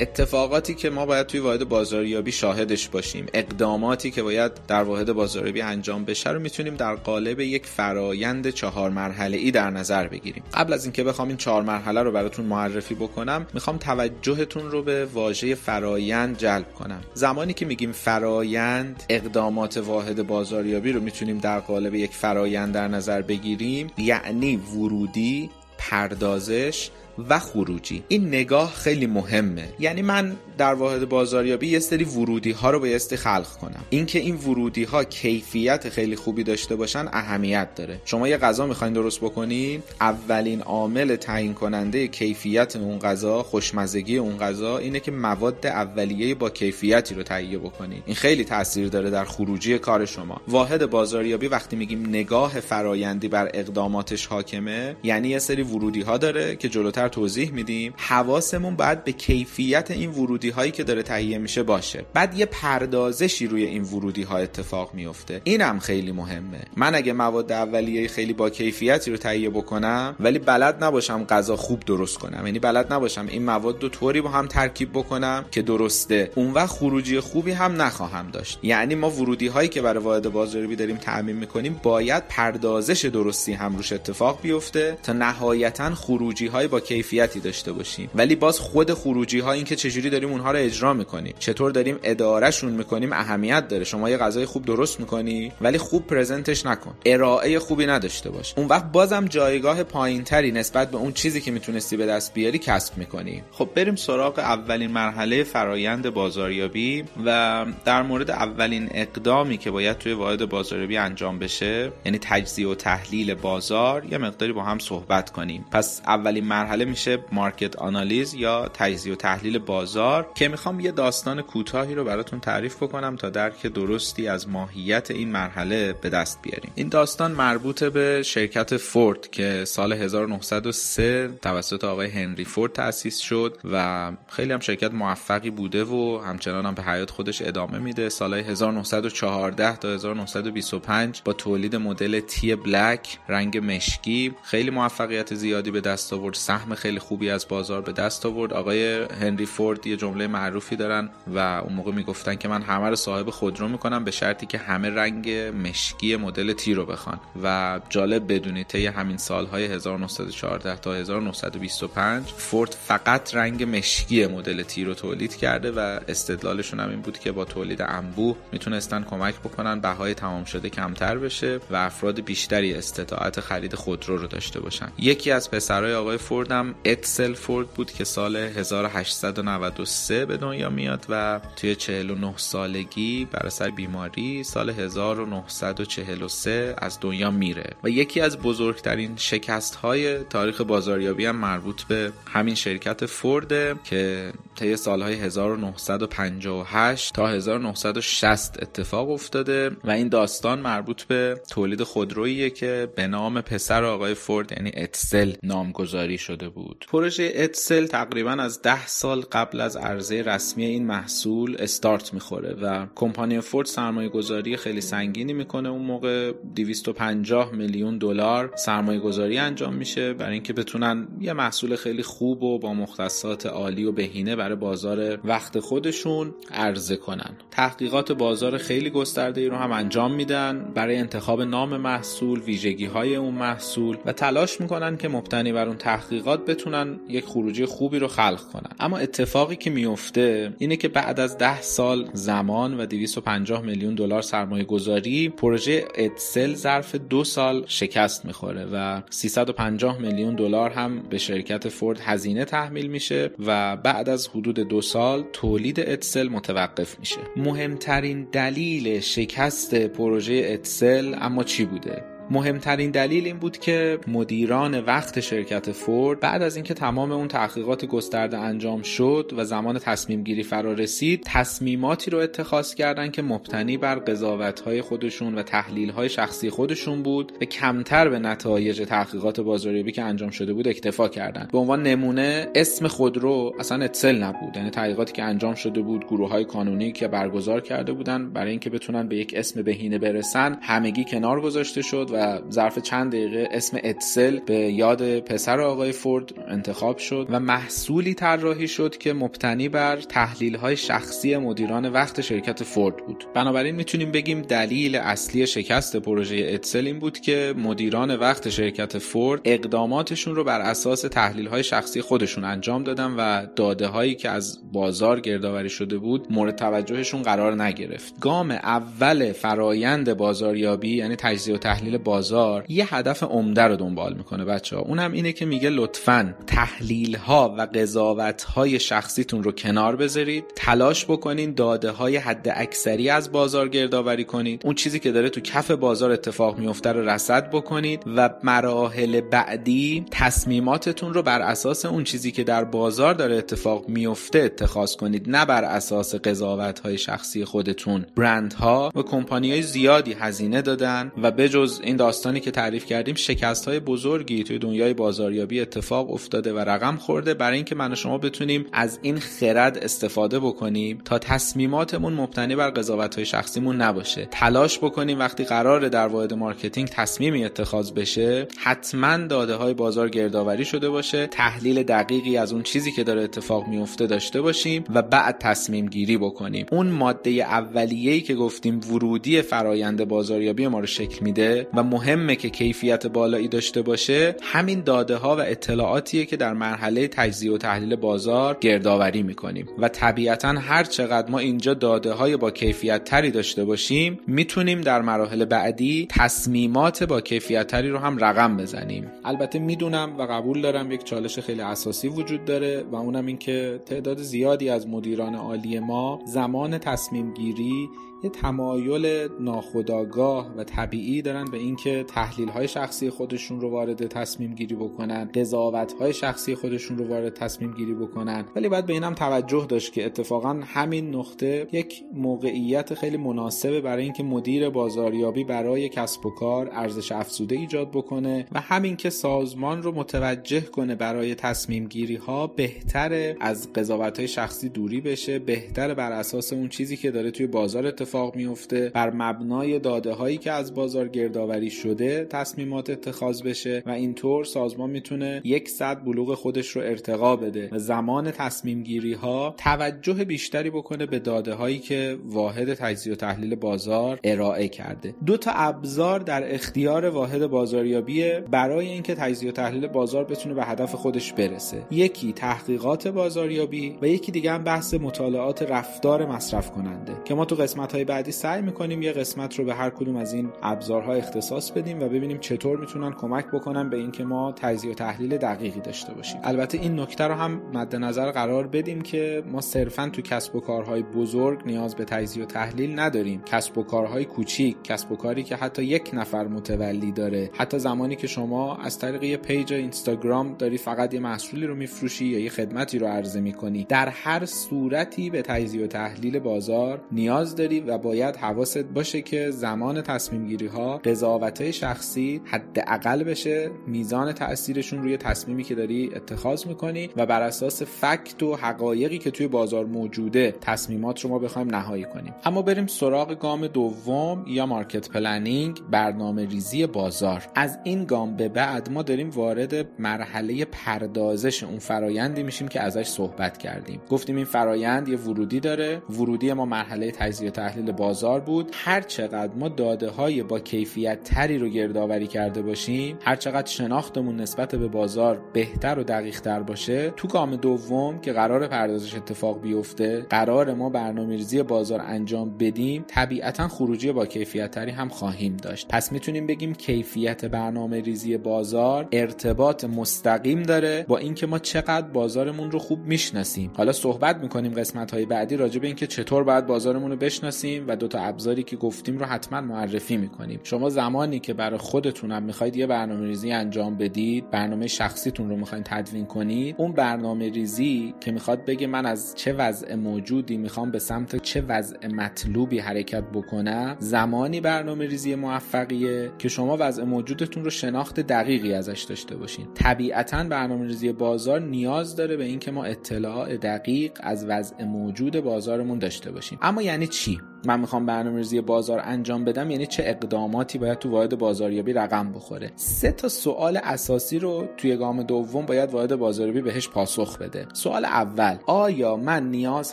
اتفاقاتی 0.00 0.74
که 0.74 0.90
ما 0.90 1.06
باید 1.06 1.26
توی 1.26 1.40
واحد 1.40 1.68
بازاریابی 1.68 2.32
شاهدش 2.32 2.88
باشیم 2.88 3.26
اقداماتی 3.34 4.10
که 4.10 4.22
باید 4.22 4.52
در 4.68 4.82
واحد 4.82 5.12
بازاریابی 5.12 5.60
انجام 5.60 6.04
بشه 6.04 6.30
رو 6.30 6.40
می‌تونیم 6.40 6.74
در 6.74 6.94
قالب 6.94 7.40
یک 7.40 7.66
فرایند 7.66 8.50
چهار 8.50 8.90
مرحله 8.90 9.36
ای 9.36 9.50
در 9.50 9.70
نظر 9.70 10.08
بگیریم. 10.08 10.42
قبل 10.54 10.72
از 10.72 10.84
اینکه 10.84 11.04
بخوام 11.04 11.28
این 11.28 11.36
چهار 11.36 11.62
مرحله 11.62 12.02
رو 12.02 12.12
براتون 12.12 12.44
معرفی 12.44 12.94
بکنم 12.94 13.46
می‌خوام 13.54 13.76
توجهتون 13.76 14.70
رو 14.70 14.82
به 14.82 15.04
واژه 15.04 15.54
فرایند 15.54 16.38
جلب 16.38 16.74
کنم. 16.74 17.00
زمانی 17.14 17.54
که 17.54 17.66
میگیم 17.66 17.92
فرایند 17.92 19.02
اقدامات 19.08 19.76
واحد 19.76 20.26
بازاریابی 20.26 20.92
رو 20.92 21.00
می‌تونیم 21.00 21.38
در 21.38 21.60
قالب 21.60 21.94
یک 21.94 22.12
فرایند 22.12 22.74
در 22.74 22.88
نظر 22.88 23.22
بگیریم 23.22 23.90
یعنی 23.98 24.56
ورودی 24.56 25.50
پردازش 25.78 26.90
و 27.28 27.38
خروجی. 27.38 28.02
این 28.08 28.28
نگاه 28.28 28.74
خیلی 28.74 29.06
مهمه. 29.06 29.68
یعنی 29.78 30.02
من 30.02 30.36
در 30.58 30.74
واحد 30.74 31.08
بازاریابی 31.08 31.68
یه 31.68 31.78
سری 31.78 32.04
ورودی 32.04 32.50
ها 32.50 32.70
رو 32.70 32.80
بایستی 32.80 33.16
خلق 33.16 33.48
کنم. 33.60 33.84
اینکه 33.90 34.18
این 34.18 34.34
ورودی 34.34 34.84
ها 34.84 35.04
کیفیت 35.04 35.88
خیلی 35.88 36.16
خوبی 36.16 36.44
داشته 36.44 36.76
باشن 36.76 37.08
اهمیت 37.12 37.74
داره. 37.74 38.00
شما 38.04 38.28
یه 38.28 38.36
غذا 38.36 38.66
می‌خواین 38.66 38.92
درست 38.92 39.20
بکنین 39.20 39.82
اولین 40.00 40.60
عامل 40.60 41.16
تعیین 41.16 41.54
کننده 41.54 42.08
کیفیت 42.08 42.76
اون 42.76 42.98
غذا 42.98 43.42
خوشمزگی 43.42 44.16
اون 44.16 44.38
غذا 44.38 44.78
اینه 44.78 45.00
که 45.00 45.10
مواد 45.10 45.66
اولیه 45.66 46.34
با 46.34 46.50
کیفیتی 46.50 47.14
رو 47.14 47.22
تهیه 47.22 47.58
بکنین. 47.58 48.02
این 48.06 48.16
خیلی 48.16 48.44
تاثیر 48.44 48.88
داره 48.88 49.10
در 49.10 49.24
خروجی 49.24 49.78
کار 49.78 50.06
شما. 50.06 50.40
واحد 50.48 50.90
بازاریابی 50.90 51.48
وقتی 51.48 51.76
میگیم 51.76 52.06
نگاه 52.06 52.60
فرایندی 52.60 53.28
بر 53.28 53.50
اقداماتش 53.54 54.26
حاکمه 54.26 54.96
یعنی 55.02 55.28
یه 55.28 55.38
سری 55.38 55.62
ورودی 55.62 56.00
ها 56.00 56.18
داره 56.18 56.56
که 56.56 56.68
جلوتر 56.68 57.07
توضیح 57.08 57.52
میدیم 57.52 57.94
حواسمون 57.96 58.76
باید 58.76 59.04
به 59.04 59.12
کیفیت 59.12 59.90
این 59.90 60.10
ورودی 60.10 60.50
هایی 60.50 60.72
که 60.72 60.84
داره 60.84 61.02
تهیه 61.02 61.38
میشه 61.38 61.62
باشه. 61.62 62.04
بعد 62.14 62.38
یه 62.38 62.46
پردازشی 62.46 63.46
روی 63.46 63.64
این 63.64 63.82
ورودی 63.82 64.22
ها 64.22 64.38
اتفاق 64.38 64.94
میفته 64.94 65.40
اینم 65.44 65.78
خیلی 65.78 66.12
مهمه. 66.12 66.60
من 66.76 66.94
اگه 66.94 67.12
مواد 67.12 67.52
اولیه 67.52 68.08
خیلی 68.08 68.32
با 68.32 68.50
کیفیتی 68.50 69.10
رو 69.10 69.16
تهیه 69.16 69.50
بکنم 69.50 70.16
ولی 70.20 70.38
بلد 70.38 70.84
نباشم 70.84 71.24
غذا 71.24 71.56
خوب 71.56 71.80
درست 71.80 72.18
کنم. 72.18 72.46
یعنی 72.46 72.58
بلد 72.58 72.92
نباشم 72.92 73.26
این 73.28 73.44
مواد 73.44 73.82
رو 73.82 73.88
طوری 73.88 74.20
با 74.20 74.28
هم 74.28 74.46
ترکیب 74.46 74.90
بکنم 74.92 75.44
که 75.50 75.62
درسته. 75.62 76.30
اون 76.34 76.50
وقت 76.50 76.70
خروجی 76.70 77.20
خوبی 77.20 77.52
هم 77.52 77.82
نخواهم 77.82 78.30
داشت. 78.30 78.58
یعنی 78.62 78.94
ما 78.94 79.10
ورودی 79.10 79.46
هایی 79.46 79.68
که 79.68 79.82
برای 79.82 80.02
واحد 80.02 80.28
بازاریابی 80.28 80.76
داریم 80.76 80.96
تعمین 80.96 81.36
می‌کنیم 81.36 81.80
باید 81.82 82.22
پردازش 82.28 83.04
درستی 83.04 83.52
هم 83.52 83.76
روش 83.76 83.92
اتفاق 83.92 84.40
بیفته 84.42 84.98
تا 85.02 85.12
نهایتا 85.12 85.94
خروجی 85.94 86.46
های 86.46 86.68
با 86.68 86.80
کیفیتی 86.98 87.40
داشته 87.40 87.72
باشیم. 87.72 88.10
ولی 88.14 88.34
باز 88.34 88.60
خود 88.60 88.94
خروجی 88.94 89.38
ها 89.38 89.52
این 89.52 89.64
که 89.64 89.76
چجوری 89.76 90.10
داریم 90.10 90.30
اونها 90.30 90.52
رو 90.52 90.58
اجرا 90.58 90.92
می‌کنیم. 90.92 91.34
چطور 91.38 91.70
داریم 91.70 91.98
ادارهشون 92.02 92.72
می‌کنیم 92.72 93.12
اهمیت 93.12 93.68
داره. 93.68 93.84
شما 93.84 94.10
یه 94.10 94.16
غذای 94.16 94.46
خوب 94.46 94.64
درست 94.64 95.00
می‌کنی 95.00 95.52
ولی 95.60 95.78
خوب 95.78 96.06
پرزنتش 96.06 96.66
نکن. 96.66 96.94
ارائه 97.06 97.58
خوبی 97.58 97.86
نداشته 97.86 98.30
باش. 98.30 98.54
اون 98.56 98.66
وقت 98.66 98.92
بازم 98.92 99.24
جایگاه 99.24 99.82
پایینتری 99.82 100.52
نسبت 100.52 100.90
به 100.90 100.96
اون 100.96 101.12
چیزی 101.12 101.40
که 101.40 101.50
می‌تونستی 101.50 101.96
به 101.96 102.06
دست 102.06 102.34
بیاری 102.34 102.58
کسب 102.58 102.98
می‌کنی. 102.98 103.42
خب 103.52 103.68
بریم 103.74 103.96
سراغ 103.96 104.38
اولین 104.38 104.90
مرحله 104.90 105.44
فرایند 105.44 106.10
بازاریابی 106.10 107.04
و 107.24 107.66
در 107.84 108.02
مورد 108.02 108.30
اولین 108.30 108.88
اقدامی 108.94 109.58
که 109.58 109.70
باید 109.70 109.98
توی 109.98 110.12
واحد 110.12 110.48
بازاریابی 110.48 110.96
انجام 110.96 111.38
بشه 111.38 111.92
یعنی 112.04 112.18
تجزیه 112.22 112.68
و 112.68 112.74
تحلیل 112.74 113.34
بازار 113.34 114.04
یه 114.04 114.18
مقداری 114.18 114.52
با 114.52 114.62
هم 114.62 114.78
صحبت 114.78 115.30
کنیم. 115.30 115.64
پس 115.70 116.00
اولین 116.06 116.44
مرحله 116.44 116.84
میشه 116.88 117.18
مارکت 117.32 117.76
آنالیز 117.76 118.34
یا 118.34 118.68
تجزیه 118.74 119.12
و 119.12 119.16
تحلیل 119.16 119.58
بازار 119.58 120.30
که 120.34 120.48
می‌خوام 120.48 120.80
یه 120.80 120.90
داستان 120.90 121.42
کوتاهی 121.42 121.94
رو 121.94 122.04
براتون 122.04 122.40
تعریف 122.40 122.76
بکنم 122.76 123.16
تا 123.16 123.30
درک 123.30 123.66
درستی 123.66 124.28
از 124.28 124.48
ماهیت 124.48 125.10
این 125.10 125.32
مرحله 125.32 125.92
به 125.92 126.08
دست 126.08 126.38
بیاریم. 126.42 126.72
این 126.74 126.88
داستان 126.88 127.32
مربوط 127.32 127.84
به 127.84 128.22
شرکت 128.22 128.76
فورد 128.76 129.30
که 129.30 129.64
سال 129.64 129.92
1903 129.92 131.30
توسط 131.42 131.84
آقای 131.84 132.08
هنری 132.10 132.44
فورد 132.44 132.72
تأسیس 132.72 133.18
شد 133.18 133.58
و 133.72 134.12
خیلی 134.28 134.52
هم 134.52 134.60
شرکت 134.60 134.92
موفقی 134.92 135.50
بوده 135.50 135.84
و 135.84 136.20
همچنان 136.26 136.66
هم 136.66 136.74
به 136.74 136.82
حیات 136.82 137.10
خودش 137.10 137.42
ادامه 137.42 137.78
میده. 137.78 138.08
سال 138.08 138.34
1914 138.34 139.76
تا 139.76 139.88
1925 139.88 141.22
با 141.24 141.32
تولید 141.32 141.76
مدل 141.76 142.20
تی 142.20 142.54
بلک 142.54 143.18
رنگ 143.28 143.58
مشکی 143.58 144.34
خیلی 144.42 144.70
موفقیت 144.70 145.34
زیادی 145.34 145.70
به 145.70 145.80
دست 145.80 146.12
آورد. 146.12 146.34
سهم 146.34 146.67
خیلی 146.74 146.98
خوبی 146.98 147.30
از 147.30 147.48
بازار 147.48 147.82
به 147.82 147.92
دست 147.92 148.26
آورد. 148.26 148.52
آقای 148.52 149.02
هنری 149.20 149.46
فورد 149.46 149.86
یه 149.86 149.96
جمله 149.96 150.26
معروفی 150.26 150.76
دارن 150.76 151.10
و 151.26 151.38
اون 151.38 151.72
موقع 151.72 151.92
می‌گفتن 151.92 152.34
که 152.34 152.48
من 152.48 152.62
همه 152.62 152.88
رو 152.88 152.96
صاحب 152.96 153.30
خودرو 153.30 153.68
می‌کنم 153.68 154.04
به 154.04 154.10
شرطی 154.10 154.46
که 154.46 154.58
همه 154.58 154.90
رنگ 154.90 155.30
مشکی 155.68 156.16
مدل 156.16 156.52
تی 156.52 156.74
رو 156.74 156.86
بخوان. 156.86 157.20
و 157.42 157.80
جالب 157.88 158.32
بدونید 158.32 158.66
طی 158.66 158.86
همین 158.86 159.16
سالهای 159.16 159.64
1914 159.64 160.76
تا 160.76 160.94
1925 160.94 162.28
فورد 162.28 162.76
فقط 162.86 163.34
رنگ 163.34 163.76
مشکی 163.76 164.26
مدل 164.26 164.62
تی 164.62 164.84
رو 164.84 164.94
تولید 164.94 165.36
کرده 165.36 165.70
و 165.70 166.00
استدلالشون 166.08 166.80
هم 166.80 166.90
این 166.90 167.00
بود 167.00 167.18
که 167.18 167.32
با 167.32 167.44
تولید 167.44 167.82
انبوه 167.82 168.36
می‌تونستن 168.52 169.04
کمک 169.04 169.34
بکنن 169.34 169.80
بهای 169.80 170.14
تمام 170.14 170.44
شده 170.44 170.70
کمتر 170.70 171.18
بشه 171.18 171.60
و 171.70 171.76
افراد 171.76 172.20
بیشتری 172.20 172.74
استطاعت 172.74 173.40
خرید 173.40 173.74
خودرو 173.74 174.16
رو 174.16 174.26
داشته 174.26 174.60
باشن. 174.60 174.92
یکی 174.98 175.30
از 175.30 175.50
پسرای 175.50 175.94
آقای 175.94 176.16
فورد 176.16 176.52
هم 176.58 176.74
اتسل 176.84 177.34
فورد 177.34 177.68
بود 177.68 177.92
که 177.92 178.04
سال 178.04 178.36
1893 178.36 180.26
به 180.26 180.36
دنیا 180.36 180.70
میاد 180.70 181.06
و 181.08 181.40
توی 181.56 181.74
49 181.74 182.34
سالگی 182.36 183.24
بر 183.24 183.46
اثر 183.46 183.70
بیماری 183.70 184.44
سال 184.44 184.70
1943 184.70 186.74
از 186.78 186.98
دنیا 187.00 187.30
میره. 187.30 187.70
و 187.84 187.88
یکی 187.88 188.20
از 188.20 188.38
بزرگترین 188.38 189.12
شکست 189.16 189.74
های 189.74 190.18
تاریخ 190.18 190.60
بازاریابی 190.60 191.26
هم 191.26 191.36
مربوط 191.36 191.82
به 191.82 192.12
همین 192.26 192.54
شرکت 192.54 193.06
فورد 193.06 193.82
که 193.84 194.32
طی 194.56 194.76
سالهای 194.76 195.14
1958 195.14 197.14
تا 197.14 197.28
1960 197.28 198.62
اتفاق 198.62 199.10
افتاده 199.10 199.70
و 199.84 199.90
این 199.90 200.08
داستان 200.08 200.60
مربوط 200.60 201.02
به 201.02 201.40
تولید 201.50 201.82
خودرویی 201.82 202.50
که 202.50 202.88
به 202.96 203.06
نام 203.06 203.40
پسر 203.40 203.84
آقای 203.84 204.14
فورد 204.14 204.52
یعنی 204.52 204.72
اتسل 204.76 205.32
نامگذاری 205.42 206.18
شده 206.18 206.47
شده 206.48 206.54
بود. 206.54 206.84
پروژه 206.88 207.32
اتسل 207.34 207.86
تقریبا 207.86 208.30
از 208.30 208.62
ده 208.62 208.86
سال 208.86 209.20
قبل 209.20 209.60
از 209.60 209.76
عرضه 209.76 210.22
رسمی 210.22 210.64
این 210.64 210.86
محصول 210.86 211.56
استارت 211.58 212.14
می‌خوره 212.14 212.54
و 212.62 212.86
کمپانی 212.94 213.40
فورد 213.40 213.66
سرمایه 213.66 214.08
گذاری 214.08 214.56
خیلی 214.56 214.80
سنگینی 214.80 215.32
می‌کنه 215.32 215.68
اون 215.68 215.82
موقع. 215.82 216.32
250 216.56 217.52
میلیون 217.52 217.98
دلار 217.98 218.52
سرمایه 218.56 219.00
گذاری 219.00 219.38
انجام 219.38 219.74
میشه 219.74 220.12
برای 220.12 220.32
اینکه 220.32 220.52
بتونن 220.52 221.08
یه 221.20 221.32
محصول 221.32 221.76
خیلی 221.76 222.02
خوب 222.02 222.42
و 222.42 222.58
با 222.58 222.74
مختصات 222.74 223.46
عالی 223.46 223.84
و 223.84 223.92
بهینه 223.92 224.36
برای 224.36 224.56
بازار 224.56 225.18
وقت 225.24 225.60
خودشون 225.60 226.34
عرضه 226.50 226.96
کنن. 226.96 227.36
تحقیقات 227.50 228.12
بازار 228.12 228.58
خیلی 228.58 228.90
گسترده 228.90 229.40
ای 229.40 229.48
رو 229.48 229.56
هم 229.56 229.72
انجام 229.72 230.14
میدن. 230.14 230.72
برای 230.74 230.96
انتخاب 230.96 231.42
نام 231.42 231.76
محصول 231.76 232.40
ویژگی 232.40 232.86
های 232.86 233.16
اون 233.16 233.34
محصول 233.34 233.96
و 234.06 234.12
تلاش 234.12 234.60
می‌کنن 234.60 234.96
که 234.96 235.08
مبتنی 235.08 235.52
بر 235.52 235.66
اون 235.66 235.76
تحقیقات 235.76 236.37
بتونن 236.44 237.00
یک 237.08 237.24
خروجی 237.24 237.64
خوبی 237.64 237.98
رو 237.98 238.08
خلق 238.08 238.40
کنن. 238.52 238.70
اما 238.80 238.98
اتفاقی 238.98 239.56
که 239.56 239.70
میفته 239.70 240.54
اینه 240.58 240.76
که 240.76 240.88
بعد 240.88 241.20
از 241.20 241.38
ده 241.38 241.62
سال 241.62 242.10
زمان 242.12 242.80
و 242.80 242.86
250 242.86 243.62
میلیون 243.62 243.94
دلار 243.94 244.22
سرمایه 244.22 244.64
گذاری 244.64 245.28
پروژه 245.28 245.84
ادسل 245.94 246.54
ظرف 246.54 246.94
دو 246.94 247.24
سال 247.24 247.64
شکست 247.66 248.24
می‌خوره 248.24 248.66
و 248.72 249.02
350 249.10 249.98
میلیون 250.00 250.34
دلار 250.34 250.70
هم 250.70 251.02
به 251.10 251.18
شرکت 251.18 251.68
فورد 251.68 252.00
هزینه 252.00 252.44
تحمیل 252.44 252.86
میشه 252.86 253.30
و 253.46 253.76
بعد 253.76 254.08
از 254.08 254.28
حدود 254.28 254.60
دو 254.60 254.82
سال 254.82 255.24
تولید 255.32 255.80
ادسل 255.80 256.28
متوقف 256.28 256.98
میشه. 256.98 257.20
مهمترین 257.36 258.28
دلیل 258.32 259.00
شکست 259.00 259.74
پروژه 259.74 260.42
ادسل 260.44 261.14
اما 261.20 261.44
چی 261.44 261.64
بوده؟ 261.64 262.17
مهمترین 262.30 262.90
دلیل 262.90 263.26
این 263.26 263.38
بود 263.38 263.58
که 263.58 263.98
مدیران 264.06 264.80
وقت 264.80 265.20
شرکت 265.20 265.72
فورد 265.72 266.20
بعد 266.20 266.42
از 266.42 266.56
اینکه 266.56 266.74
تمام 266.74 267.12
اون 267.12 267.28
تحقیقات 267.28 267.84
گسترده 267.84 268.38
انجام 268.38 268.82
شد 268.82 269.32
و 269.36 269.44
زمان 269.44 269.78
تصمیم 269.78 270.22
گیری 270.22 270.42
فرا 270.42 270.72
رسید 270.72 271.22
تصمیماتی 271.26 272.10
رو 272.10 272.18
اتخاذ 272.18 272.74
کردند 272.74 273.12
که 273.12 273.22
مبتنی 273.22 273.76
بر 273.76 273.94
قضاوت 273.94 274.60
های 274.60 274.82
خودشون 274.82 275.34
و 275.34 275.42
تحلیل 275.42 275.90
های 275.90 276.08
شخصی 276.08 276.50
خودشون 276.50 277.02
بود 277.02 277.32
و 277.40 277.44
کمتر 277.44 278.08
به 278.08 278.18
نتایج 278.18 278.82
تحقیقات 278.82 279.40
بازاریابی 279.40 279.92
که 279.92 280.02
انجام 280.02 280.30
شده 280.30 280.52
بود 280.52 280.68
اکتفا 280.68 281.08
کردند 281.08 281.50
به 281.52 281.58
عنوان 281.58 281.82
نمونه 281.82 282.48
اسم 282.54 282.88
خودرو 282.88 283.54
اصلا 283.58 283.84
اتسل 283.84 284.22
نبود. 284.22 284.56
یعنی 284.56 284.70
تحقیقاتی 284.70 285.12
که 285.12 285.22
انجام 285.22 285.54
شده 285.54 285.80
بود 285.80 286.04
گروه 286.04 286.30
های 286.30 286.44
کانونی 286.44 286.92
که 286.92 287.08
برگزار 287.08 287.60
کرده 287.60 287.92
بودن 287.92 288.30
برای 288.30 288.50
اینکه 288.50 288.70
بتونن 288.70 289.08
به 289.08 289.16
یک 289.16 289.34
اسم 289.36 289.62
بهینه 289.62 289.98
برسن 289.98 290.58
همگی 290.62 291.04
کنار 291.04 291.40
گذاشته 291.40 291.82
شد 291.82 292.10
ظرف 292.50 292.78
چند 292.78 293.12
دقیقه 293.12 293.48
اسم 293.52 293.78
اتسل 293.84 294.38
به 294.38 294.54
یاد 294.54 295.20
پسر 295.20 295.60
آقای 295.60 295.92
فورد 295.92 296.32
انتخاب 296.48 296.98
شد 296.98 297.26
و 297.30 297.40
محصولی 297.40 298.14
طراحی 298.14 298.68
شد 298.68 298.96
که 298.96 299.12
مبتنی 299.12 299.68
بر 299.68 299.96
تحلیل 299.96 300.56
های 300.56 300.76
شخصی 300.76 301.36
مدیران 301.36 301.88
وقت 301.88 302.20
شرکت 302.20 302.62
فورد 302.62 302.96
بود. 303.06 303.24
بنابراین 303.34 303.74
می‌تونیم 303.74 304.12
بگیم 304.12 304.42
دلیل 304.42 304.96
اصلی 304.96 305.46
شکست 305.46 305.96
پروژه 305.96 306.36
اتسل 306.36 306.86
این 306.86 306.98
بود 306.98 307.20
که 307.20 307.54
مدیران 307.56 308.16
وقت 308.16 308.48
شرکت 308.48 308.98
فورد 308.98 309.40
اقداماتشون 309.44 310.34
رو 310.34 310.44
بر 310.44 310.60
اساس 310.60 311.00
تحلیل 311.00 311.46
های 311.46 311.62
شخصی 311.62 312.00
خودشون 312.00 312.44
انجام 312.44 312.84
دادن 312.84 313.10
و 313.10 313.46
داده 313.56 313.86
هایی 313.86 314.14
که 314.14 314.30
از 314.30 314.58
بازار 314.72 315.20
گردآوری 315.20 315.68
شده 315.68 315.98
بود 315.98 316.26
مورد 316.30 316.56
توجهشون 316.56 317.22
قرار 317.22 317.62
نگرفت. 317.62 318.20
گام 318.20 318.50
اول 318.50 319.32
فرایند 319.32 320.14
بازاریابی 320.14 320.96
یعنی 320.96 321.16
تجزیه 321.16 321.54
و 321.54 321.58
تحلیل 321.58 321.98
بازار 322.08 322.64
یه 322.68 322.94
هدف 322.94 323.22
عمده 323.22 323.62
رو 323.62 323.76
دنبال 323.76 324.14
می‌کنه 324.14 324.44
بچه 324.44 324.76
ها. 324.76 324.82
اونم 324.82 325.12
اینه 325.12 325.32
که 325.32 325.46
میگه 325.46 325.70
لطفا 325.70 326.34
تحلیل 326.46 327.16
ها 327.16 327.54
و 327.58 327.68
قضاوت 327.74 328.42
های 328.42 328.78
شخصیتون 328.78 329.42
رو 329.42 329.52
کنار 329.52 329.96
بذارید 329.96 330.44
تلاش 330.56 331.04
بکنین 331.04 331.54
داده 331.54 331.90
های 331.90 332.16
حد 332.16 332.52
اکثری 332.54 333.10
از 333.10 333.32
بازار 333.32 333.68
گردآوری 333.68 334.24
کنید. 334.24 334.62
اون 334.64 334.74
چیزی 334.74 334.98
که 334.98 335.12
داره 335.12 335.28
تو 335.28 335.40
کف 335.40 335.70
بازار 335.70 336.10
اتفاق 336.10 336.58
میفته 336.58 336.92
رو 336.92 337.08
رصد 337.08 337.50
بکنید 337.50 338.02
و 338.16 338.30
مراحل 338.42 339.20
بعدی 339.20 340.04
تصمیماتتون 340.10 341.14
رو 341.14 341.22
بر 341.22 341.40
اساس 341.40 341.86
اون 341.86 342.04
چیزی 342.04 342.32
که 342.32 342.44
در 342.44 342.64
بازار 342.64 343.14
داره 343.14 343.36
اتفاق 343.36 343.88
میفته 343.88 344.38
اتخاذ 344.38 344.96
کنید 344.96 345.30
نه 345.30 345.44
بر 345.44 345.64
اساس 345.64 346.14
قضاوت 346.14 346.78
های 346.80 346.98
شخصی 346.98 347.44
خودتون. 347.44 348.06
برندها 348.16 348.92
و 348.94 349.02
کمپانی 349.02 349.50
های 349.50 349.62
زیادی 349.62 350.12
هزینه 350.12 350.62
دادن 350.62 351.12
و 351.22 351.30
بجز 351.30 351.80
این 351.82 351.96
داستانی 351.98 352.40
که 352.40 352.50
تعریف 352.50 352.86
کردیم 352.86 353.14
شکست 353.14 353.68
های 353.68 353.80
بزرگی 353.80 354.44
توی 354.44 354.58
دنیای 354.58 354.94
بازاریابی 354.94 355.60
اتفاق 355.60 356.10
افتاده 356.10 356.52
و 356.52 356.58
رقم 356.58 356.96
خورده. 356.96 357.34
برای 357.34 357.56
اینکه 357.56 357.74
من 357.74 357.92
و 357.92 357.94
شما 357.94 358.18
بتونیم 358.18 358.66
از 358.72 358.98
این 359.02 359.18
خرد 359.18 359.78
استفاده 359.78 360.38
بکنیم 360.38 360.98
تا 361.04 361.18
تصمیماتمون 361.18 362.12
مبتنی 362.12 362.56
بر 362.56 362.70
قضاوت 362.70 363.14
های 363.14 363.24
شخصیمون 363.24 363.76
نباشه. 363.76 364.28
تلاش 364.30 364.78
بکنیم 364.78 365.18
وقتی 365.18 365.44
قراره 365.44 365.88
در 365.88 366.06
واحد 366.06 366.34
marketing 366.34 366.88
تصمیمی 366.88 367.44
اتخاذ 367.44 367.90
بشه 367.90 368.48
حتما 368.58 369.16
داده 369.16 369.54
های 369.54 369.74
بازار 369.74 370.08
گردآوری 370.08 370.64
شده 370.64 370.90
باشه 370.90 371.26
تحلیل 371.26 371.82
دقیقی 371.82 372.36
از 372.36 372.52
اون 372.52 372.62
چیزی 372.62 372.92
که 372.92 373.04
داره 373.04 373.22
اتفاق 373.22 373.68
میفته 373.68 374.06
داشته 374.06 374.40
باشیم 374.40 374.84
و 374.94 375.02
بعد 375.02 375.38
تصمیم 375.38 375.86
گیری 375.86 376.18
بکنیم. 376.18 376.66
اون 376.72 376.86
ماده 376.86 377.30
اولیه‌ای 377.30 378.20
که 378.20 378.34
گفتیم 378.34 378.80
ورودی 378.92 379.42
فرایند 379.42 380.08
بازاریابی 380.08 380.66
ما 380.66 380.80
رو 380.80 380.86
شکل 380.86 381.24
میده 381.24 381.66
و 381.74 381.82
مهمه 381.88 382.36
که 382.36 382.50
کیفیت 382.50 383.06
بالایی 383.06 383.48
داشته 383.48 383.82
باشه 383.82 384.36
همین 384.42 384.80
داده 384.80 385.16
ها 385.16 385.36
و 385.36 385.40
اطلاعاتیه 385.40 386.24
که 386.24 386.36
در 386.36 386.54
مرحله 386.54 387.08
تجزیه 387.08 387.52
و 387.52 387.58
تحلیل 387.58 387.96
بازار 387.96 388.56
گردآوری 388.60 389.22
می‌کنیم. 389.22 389.66
و 389.78 389.88
طبیعتا 389.88 390.48
هر 390.48 390.84
چقدر 390.84 391.30
ما 391.30 391.38
اینجا 391.38 391.74
داده 391.74 392.12
های 392.12 392.36
با 392.36 392.50
کیفیت 392.50 393.04
تری 393.04 393.30
داشته 393.30 393.64
باشیم 393.64 394.18
می‌تونیم 394.26 394.80
در 394.80 395.02
مراحل 395.02 395.44
بعدی 395.44 396.06
تصمیمات 396.10 397.02
با 397.02 397.20
کیفیت 397.20 397.66
تری 397.66 397.90
رو 397.90 397.98
هم 397.98 398.18
رقم 398.18 398.56
بزنیم. 398.56 399.10
البته 399.24 399.58
می‌دونم 399.58 400.18
و 400.18 400.22
قبول 400.22 400.60
دارم 400.60 400.92
یک 400.92 401.04
چالش 401.04 401.38
خیلی 401.38 401.60
اساسی 401.60 402.08
وجود 402.08 402.44
داره 402.44 402.84
و 402.92 402.96
اونم 402.96 403.26
این 403.26 403.38
که 403.38 403.80
تعداد 403.86 404.18
زیادی 404.18 404.70
از 404.70 404.88
مدیران 404.88 405.34
عالی 405.34 405.78
ما 405.78 406.20
زمان 406.26 406.78
تصمیم 406.78 407.34
گیری 407.34 407.88
یه 408.22 408.30
تمایل 408.30 409.28
ناخودآگاه 409.40 410.54
و 410.56 410.64
طبیعی 410.64 411.22
دارن 411.22 411.44
به 411.44 411.58
اینکه 411.58 412.04
تحلیل 412.08 412.48
های 412.48 412.68
شخصی 412.68 413.10
خودشون 413.10 413.60
رو 413.60 413.70
وارد 413.70 414.06
تصمیم 414.06 414.54
گیری 414.54 414.74
بکنن 414.74 415.30
قضاوت 415.34 415.92
های 415.92 416.12
شخصی 416.12 416.54
خودشون 416.54 416.98
رو 416.98 417.08
وارد 417.08 417.34
تصمیم 417.34 417.74
گیری 417.74 417.94
بکنن. 417.94 418.44
ولی 418.56 418.68
باید 418.68 418.86
به 418.86 418.92
اینم 418.92 419.14
توجه 419.14 419.66
داشت 419.68 419.92
که 419.92 420.06
اتفاقا 420.06 420.60
همین 420.64 421.14
نقطه 421.14 421.66
یک 421.72 422.02
موقعیت 422.14 422.94
خیلی 422.94 423.16
مناسبه 423.16 423.80
برای 423.80 424.04
اینکه 424.04 424.22
مدیر 424.22 424.70
بازاریابی 424.70 425.44
برای 425.44 425.88
کسب 425.88 426.26
و 426.26 426.30
کار 426.30 426.70
ارزش 426.72 427.12
افزوده 427.12 427.56
ایجاد 427.56 427.90
بکنه 427.90 428.46
و 428.52 428.60
همین 428.60 428.96
که 428.96 429.10
سازمان 429.10 429.82
رو 429.82 429.92
متوجه 429.92 430.60
کنه 430.60 430.94
برای 430.94 431.34
تصمیم 431.34 431.86
گیری 431.86 432.16
ها 432.16 432.46
بهتره 432.46 433.36
از 433.40 433.72
قضاوت 433.72 434.18
های 434.18 434.28
شخصی 434.28 434.68
دوری 434.68 435.00
بشه 435.00 435.38
بهتره 435.38 435.94
بر 435.94 436.12
اساس 436.12 436.52
اون 436.52 436.68
چیزی 436.68 436.96
که 436.96 437.10
داره 437.10 437.30
توی 437.30 437.46
بازار 437.46 437.86
اتفاق 437.86 438.07
میفته 438.34 438.90
بر 438.94 439.10
مبنای 439.10 439.78
داده 439.78 440.12
هایی 440.12 440.38
که 440.38 440.52
از 440.52 440.74
بازار 440.74 441.08
گردآوری 441.08 441.70
شده 441.70 442.24
تصمیمات 442.30 442.90
اتخاذ 442.90 443.42
بشه 443.42 443.82
و 443.86 443.90
اینطور 443.90 444.44
سازمان 444.44 444.90
می‌تونه 444.90 445.40
یک 445.44 445.68
صد 445.68 446.04
بلوغ 446.04 446.34
خودش 446.34 446.68
رو 446.68 446.82
ارتقا 446.82 447.36
بده. 447.36 447.68
و 447.72 447.78
زمان 447.78 448.30
تصمیم 448.30 448.82
گیری 448.82 449.12
ها 449.12 449.54
توجه 449.58 450.24
بیشتری 450.24 450.70
بکنه 450.70 451.06
به 451.06 451.18
داده 451.18 451.54
هایی 451.54 451.78
که 451.78 452.18
واحد 452.24 452.74
تجزیه 452.74 453.12
و 453.12 453.16
تحلیل 453.16 453.54
بازار 453.54 454.20
ارائه 454.24 454.68
کرده. 454.68 455.14
دو 455.26 455.36
تا 455.36 455.50
ابزار 455.54 456.20
در 456.20 456.54
اختیار 456.54 457.08
واحد 457.08 457.46
بازاریابی 457.46 458.30
برای 458.50 458.88
اینکه 458.88 459.14
تجزیه 459.14 459.48
و 459.48 459.52
تحلیل 459.52 459.86
بازار 459.86 460.24
بتونه 460.24 460.54
به 460.54 460.64
هدف 460.64 460.94
خودش 460.94 461.32
برسه. 461.32 461.86
یکی 461.90 462.32
تحقیقات 462.32 463.08
بازاریابی 463.08 463.98
و 464.02 464.06
یکی 464.06 464.32
دیگه 464.32 464.52
هم 464.52 464.64
بحث 464.64 464.94
مطالعات 464.94 465.62
رفتار 465.62 466.26
مصرف 466.26 466.70
کننده 466.70 467.12
که 467.24 467.34
ما 467.34 467.44
تو 467.44 467.54
قسمت 467.54 467.94
های 467.98 468.04
بعدی 468.04 468.32
سعی 468.32 468.62
می‌کنیم 468.62 469.02
یه 469.02 469.12
قسمت 469.12 469.58
رو 469.58 469.64
به 469.64 469.74
هر 469.74 469.90
کدوم 469.90 470.16
از 470.16 470.32
این 470.32 470.50
ابزارها 470.62 471.12
اختصاص 471.12 471.70
بدیم 471.70 472.00
و 472.00 472.08
ببینیم 472.08 472.38
چطور 472.38 472.78
می‌تونن 472.78 473.12
کمک 473.12 473.46
بکنن 473.46 473.90
به 473.90 473.96
اینکه 473.96 474.24
ما 474.24 474.52
تجزیه 474.52 474.90
و 474.90 474.94
تحلیل 474.94 475.36
دقیقی 475.36 475.80
داشته 475.80 476.14
باشیم. 476.14 476.40
البته 476.44 476.78
این 476.78 477.00
نکته 477.00 477.24
رو 477.24 477.34
هم 477.34 477.62
مد 477.74 477.96
نظر 477.96 478.30
قرار 478.30 478.66
بدیم 478.66 479.00
که 479.00 479.42
ما 479.52 479.60
صرفا 479.60 480.08
تو 480.12 480.22
کسب 480.22 480.56
و 480.56 480.60
کارهای 480.60 481.02
بزرگ 481.02 481.60
نیاز 481.66 481.94
به 481.94 482.04
تجزیه 482.04 482.42
و 482.42 482.46
تحلیل 482.46 482.98
نداریم. 482.98 483.42
کسب 483.46 483.78
و 483.78 483.82
کارهای 483.82 484.24
کوچیک 484.24 484.76
کسب 484.84 485.12
و 485.12 485.16
کاری 485.16 485.42
که 485.42 485.56
حتی 485.56 485.84
یک 485.84 486.10
نفر 486.12 486.46
متولی 486.46 487.12
داره. 487.12 487.50
حتی 487.54 487.78
زمانی 487.78 488.16
که 488.16 488.26
شما 488.26 488.76
از 488.76 488.98
طریق 488.98 489.22
یه 489.22 489.36
page 489.36 489.72
اینستاگرام 489.72 490.54
داری 490.54 490.78
فقط 490.78 491.14
یه 491.14 491.20
محصولی 491.20 491.66
رو 491.66 491.74
میفروشی 491.74 492.26
یا 492.26 492.38
یه 492.38 492.50
خدمتی 492.50 492.98
رو 492.98 493.06
عرضه 493.06 493.40
می‌کنی 493.40 493.86
در 493.88 494.08
هر 494.08 494.44
صورتی 494.44 495.30
به 495.30 495.42
تجزیه 495.42 495.84
و 495.84 495.86
تحلیل 495.86 496.38
بازار 496.38 497.00
نیاز 497.12 497.56
داری 497.56 497.80
و 497.88 497.98
باید 497.98 498.36
حواست 498.36 498.84
باشه 498.84 499.22
که 499.22 499.50
زمان 499.50 500.02
تصمیم 500.02 500.46
گیری 500.46 500.66
ها 500.66 501.00
قضاوت 501.38 501.70
شخصی 501.70 502.40
حداقل 502.44 503.24
بشه. 503.24 503.70
میزان 503.86 504.32
تاثیرشون 504.32 505.02
روی 505.02 505.16
تصمیمی 505.16 505.64
که 505.64 505.74
داری 505.74 506.10
اتخاذ 506.16 506.66
می‌کنی 506.66 507.10
و 507.16 507.26
بر 507.26 507.42
اساس 507.42 507.82
fact 507.82 508.42
و 508.42 508.56
حقایقی 508.56 509.18
که 509.18 509.30
توی 509.30 509.48
بازار 509.48 509.86
موجوده 509.86 510.54
تصمیمات 510.60 511.20
رو 511.20 511.30
ما 511.30 511.38
بخوایم 511.38 511.74
نهایی 511.74 512.04
کنیم. 512.04 512.34
اما 512.44 512.62
بریم 512.62 512.86
سراغ 512.86 513.38
گام 513.38 513.66
دوم 513.66 514.44
یا 514.46 514.66
market 514.66 515.08
planning 515.08 515.80
برنامه 515.90 516.46
ریزی 516.46 516.86
بازار. 516.86 517.42
از 517.54 517.78
این 517.84 518.04
گام 518.04 518.36
به 518.36 518.48
بعد 518.48 518.90
ما 518.90 519.02
داریم 519.02 519.30
وارد 519.30 520.00
مرحله 520.00 520.64
پردازش 520.64 521.64
اون 521.64 521.78
فرایندی 521.78 522.42
میشیم 522.42 522.68
که 522.68 522.80
ازش 522.80 523.06
صحبت 523.06 523.58
کردیم. 523.58 524.00
گفتیم 524.10 524.36
این 524.36 524.44
فرایند 524.44 525.08
یه 525.08 525.16
ورودی 525.16 525.60
داره. 525.60 526.02
ورودی 526.10 526.52
ما 526.52 526.64
مرحله 526.64 527.10
تجزیه 527.10 527.50
و 527.50 527.50
تحلیل 527.78 527.92
بازار 527.92 528.40
بود 528.40 528.70
هر 528.72 529.00
چقدر 529.00 529.54
ما 529.54 529.68
داده 529.68 530.08
های 530.08 530.42
با 530.42 530.60
کیفیت 530.60 531.24
تری 531.24 531.58
رو 531.58 531.68
گردآوری 531.68 532.26
کرده 532.26 532.62
باشیم 532.62 533.18
هر 533.24 533.36
چقدر 533.36 533.66
شناختمون 533.66 534.36
نسبت 534.36 534.74
به 534.74 534.88
بازار 534.88 535.40
بهتر 535.52 535.98
و 535.98 536.02
دقیق 536.02 536.40
تر 536.40 536.62
باشه 536.62 537.10
تو 537.10 537.28
گام 537.28 537.56
دوم 537.56 538.20
که 538.20 538.32
قرار 538.32 538.66
پردازش 538.66 539.14
اتفاق 539.14 539.60
بیفته 539.60 540.20
قرار 540.20 540.74
ما 540.74 540.90
برنامه‌ریزی 540.90 541.62
بازار 541.62 542.00
انجام 542.00 542.58
بدیم 542.58 543.04
طبیعتا 543.08 543.68
خروجی 543.68 544.12
با 544.12 544.26
کیفیت 544.26 544.70
تری 544.70 544.90
هم 544.90 545.08
خواهیم 545.08 545.56
داشت. 545.56 545.88
پس 545.88 546.12
می‌تونیم 546.12 546.46
بگیم 546.46 546.74
کیفیت 546.74 547.44
برنامه 547.44 548.00
ریزی 548.00 548.36
بازار 548.36 549.08
ارتباط 549.12 549.84
مستقیم 549.84 550.62
داره 550.62 551.04
با 551.08 551.18
اینکه 551.18 551.46
ما 551.46 551.58
چقدر 551.58 552.06
بازارمون 552.06 552.70
رو 552.70 552.78
خوب 552.78 553.06
می‌شناسیم. 553.06 553.70
حالا 553.76 553.92
صحبت 553.92 554.36
می‌کنیم 554.36 554.74
قسمت 554.74 555.14
های 555.14 555.26
بعدی 555.26 555.56
راجع 555.56 555.80
به 555.80 555.86
اینکه 555.86 556.06
چطور 556.06 556.44
باید 556.44 556.66
بازارمون 556.66 557.10
رو 557.10 557.16
بشناسیم. 557.16 557.67
و 557.88 557.96
دو 557.96 558.08
تا 558.08 558.18
ابزاری 558.18 558.62
که 558.62 558.76
گفتیم 558.76 559.18
رو 559.18 559.24
حتما 559.24 559.60
معرفی 559.60 560.16
می‌کنیم. 560.16 560.60
شما 560.62 560.90
زمانی 560.90 561.38
که 561.38 561.54
برای 561.54 561.78
خودتونم 561.78 562.42
می‌خواید 562.42 562.76
یه 562.76 562.86
برنامه 562.86 563.26
ریزی 563.26 563.52
انجام 563.52 563.96
بدید 563.96 564.50
برنامه 564.50 564.86
شخصیتون 564.86 565.48
رو 565.48 565.56
می‌خواین 565.56 565.84
تدوین 565.84 566.26
کنید 566.26 566.74
اون 566.78 566.92
برنامه 566.92 567.48
ریزی 567.50 568.14
که 568.20 568.32
می‌خواد 568.32 568.64
بگه 568.64 568.86
من 568.86 569.06
از 569.06 569.34
چه 569.36 569.52
وضع 569.52 569.94
موجودی 569.94 570.56
می‌خوام 570.56 570.90
به 570.90 570.98
سمت 570.98 571.42
چه 571.42 571.60
وضع 571.60 572.06
مطلوبی 572.06 572.78
حرکت 572.78 573.24
بکنم 573.24 573.96
زمانی 573.98 574.60
برنامه 574.60 575.06
ریزی 575.06 575.34
موفقیه 575.34 576.30
که 576.38 576.48
شما 576.48 576.76
وضع 576.80 577.04
موجودتون 577.04 577.64
رو 577.64 577.70
شناخت 577.70 578.20
دقیقی 578.20 578.74
ازش 578.74 579.02
داشته 579.02 579.36
باشین. 579.36 579.66
طبیعتا 579.74 580.44
برنامه 580.44 580.86
ریزی 580.86 581.12
بازار 581.12 581.60
نیاز 581.60 582.16
داره 582.16 582.36
به 582.36 582.44
اینکه 582.44 582.70
ما 582.70 582.84
اطلاع 582.84 583.56
دقیق 583.56 584.12
از 584.20 584.46
وضع 584.48 584.84
موجود 584.84 585.40
بازارمون 585.40 585.98
داشته 585.98 586.32
باشیم. 586.32 586.58
اما 586.62 586.82
یعنی 586.82 587.06
چی؟ 587.06 587.40
من 587.66 587.80
می‌خوام 587.80 588.06
برنامه‌ریزی 588.06 588.60
بازار 588.60 589.00
انجام 589.04 589.44
بدم 589.44 589.70
یعنی 589.70 589.86
چه 589.86 590.02
اقداماتی 590.06 590.78
باید 590.78 590.98
تو 590.98 591.10
واحد 591.10 591.38
بازاریابی 591.38 591.92
رقم 591.92 592.32
بخوره. 592.32 592.70
سه 592.76 593.12
تا 593.12 593.28
سوال 593.28 593.80
اساسی 593.82 594.38
رو 594.38 594.68
توی 594.76 594.96
گام 594.96 595.22
دوم 595.22 595.66
باید 595.66 595.90
واحد 595.90 596.16
بازاریابی 596.16 596.60
بهش 596.60 596.88
پاسخ 596.88 597.38
بده. 597.38 597.66
سوال 597.72 598.04
اول 598.04 598.56
آیا 598.66 599.16
من 599.16 599.50
نیاز 599.50 599.92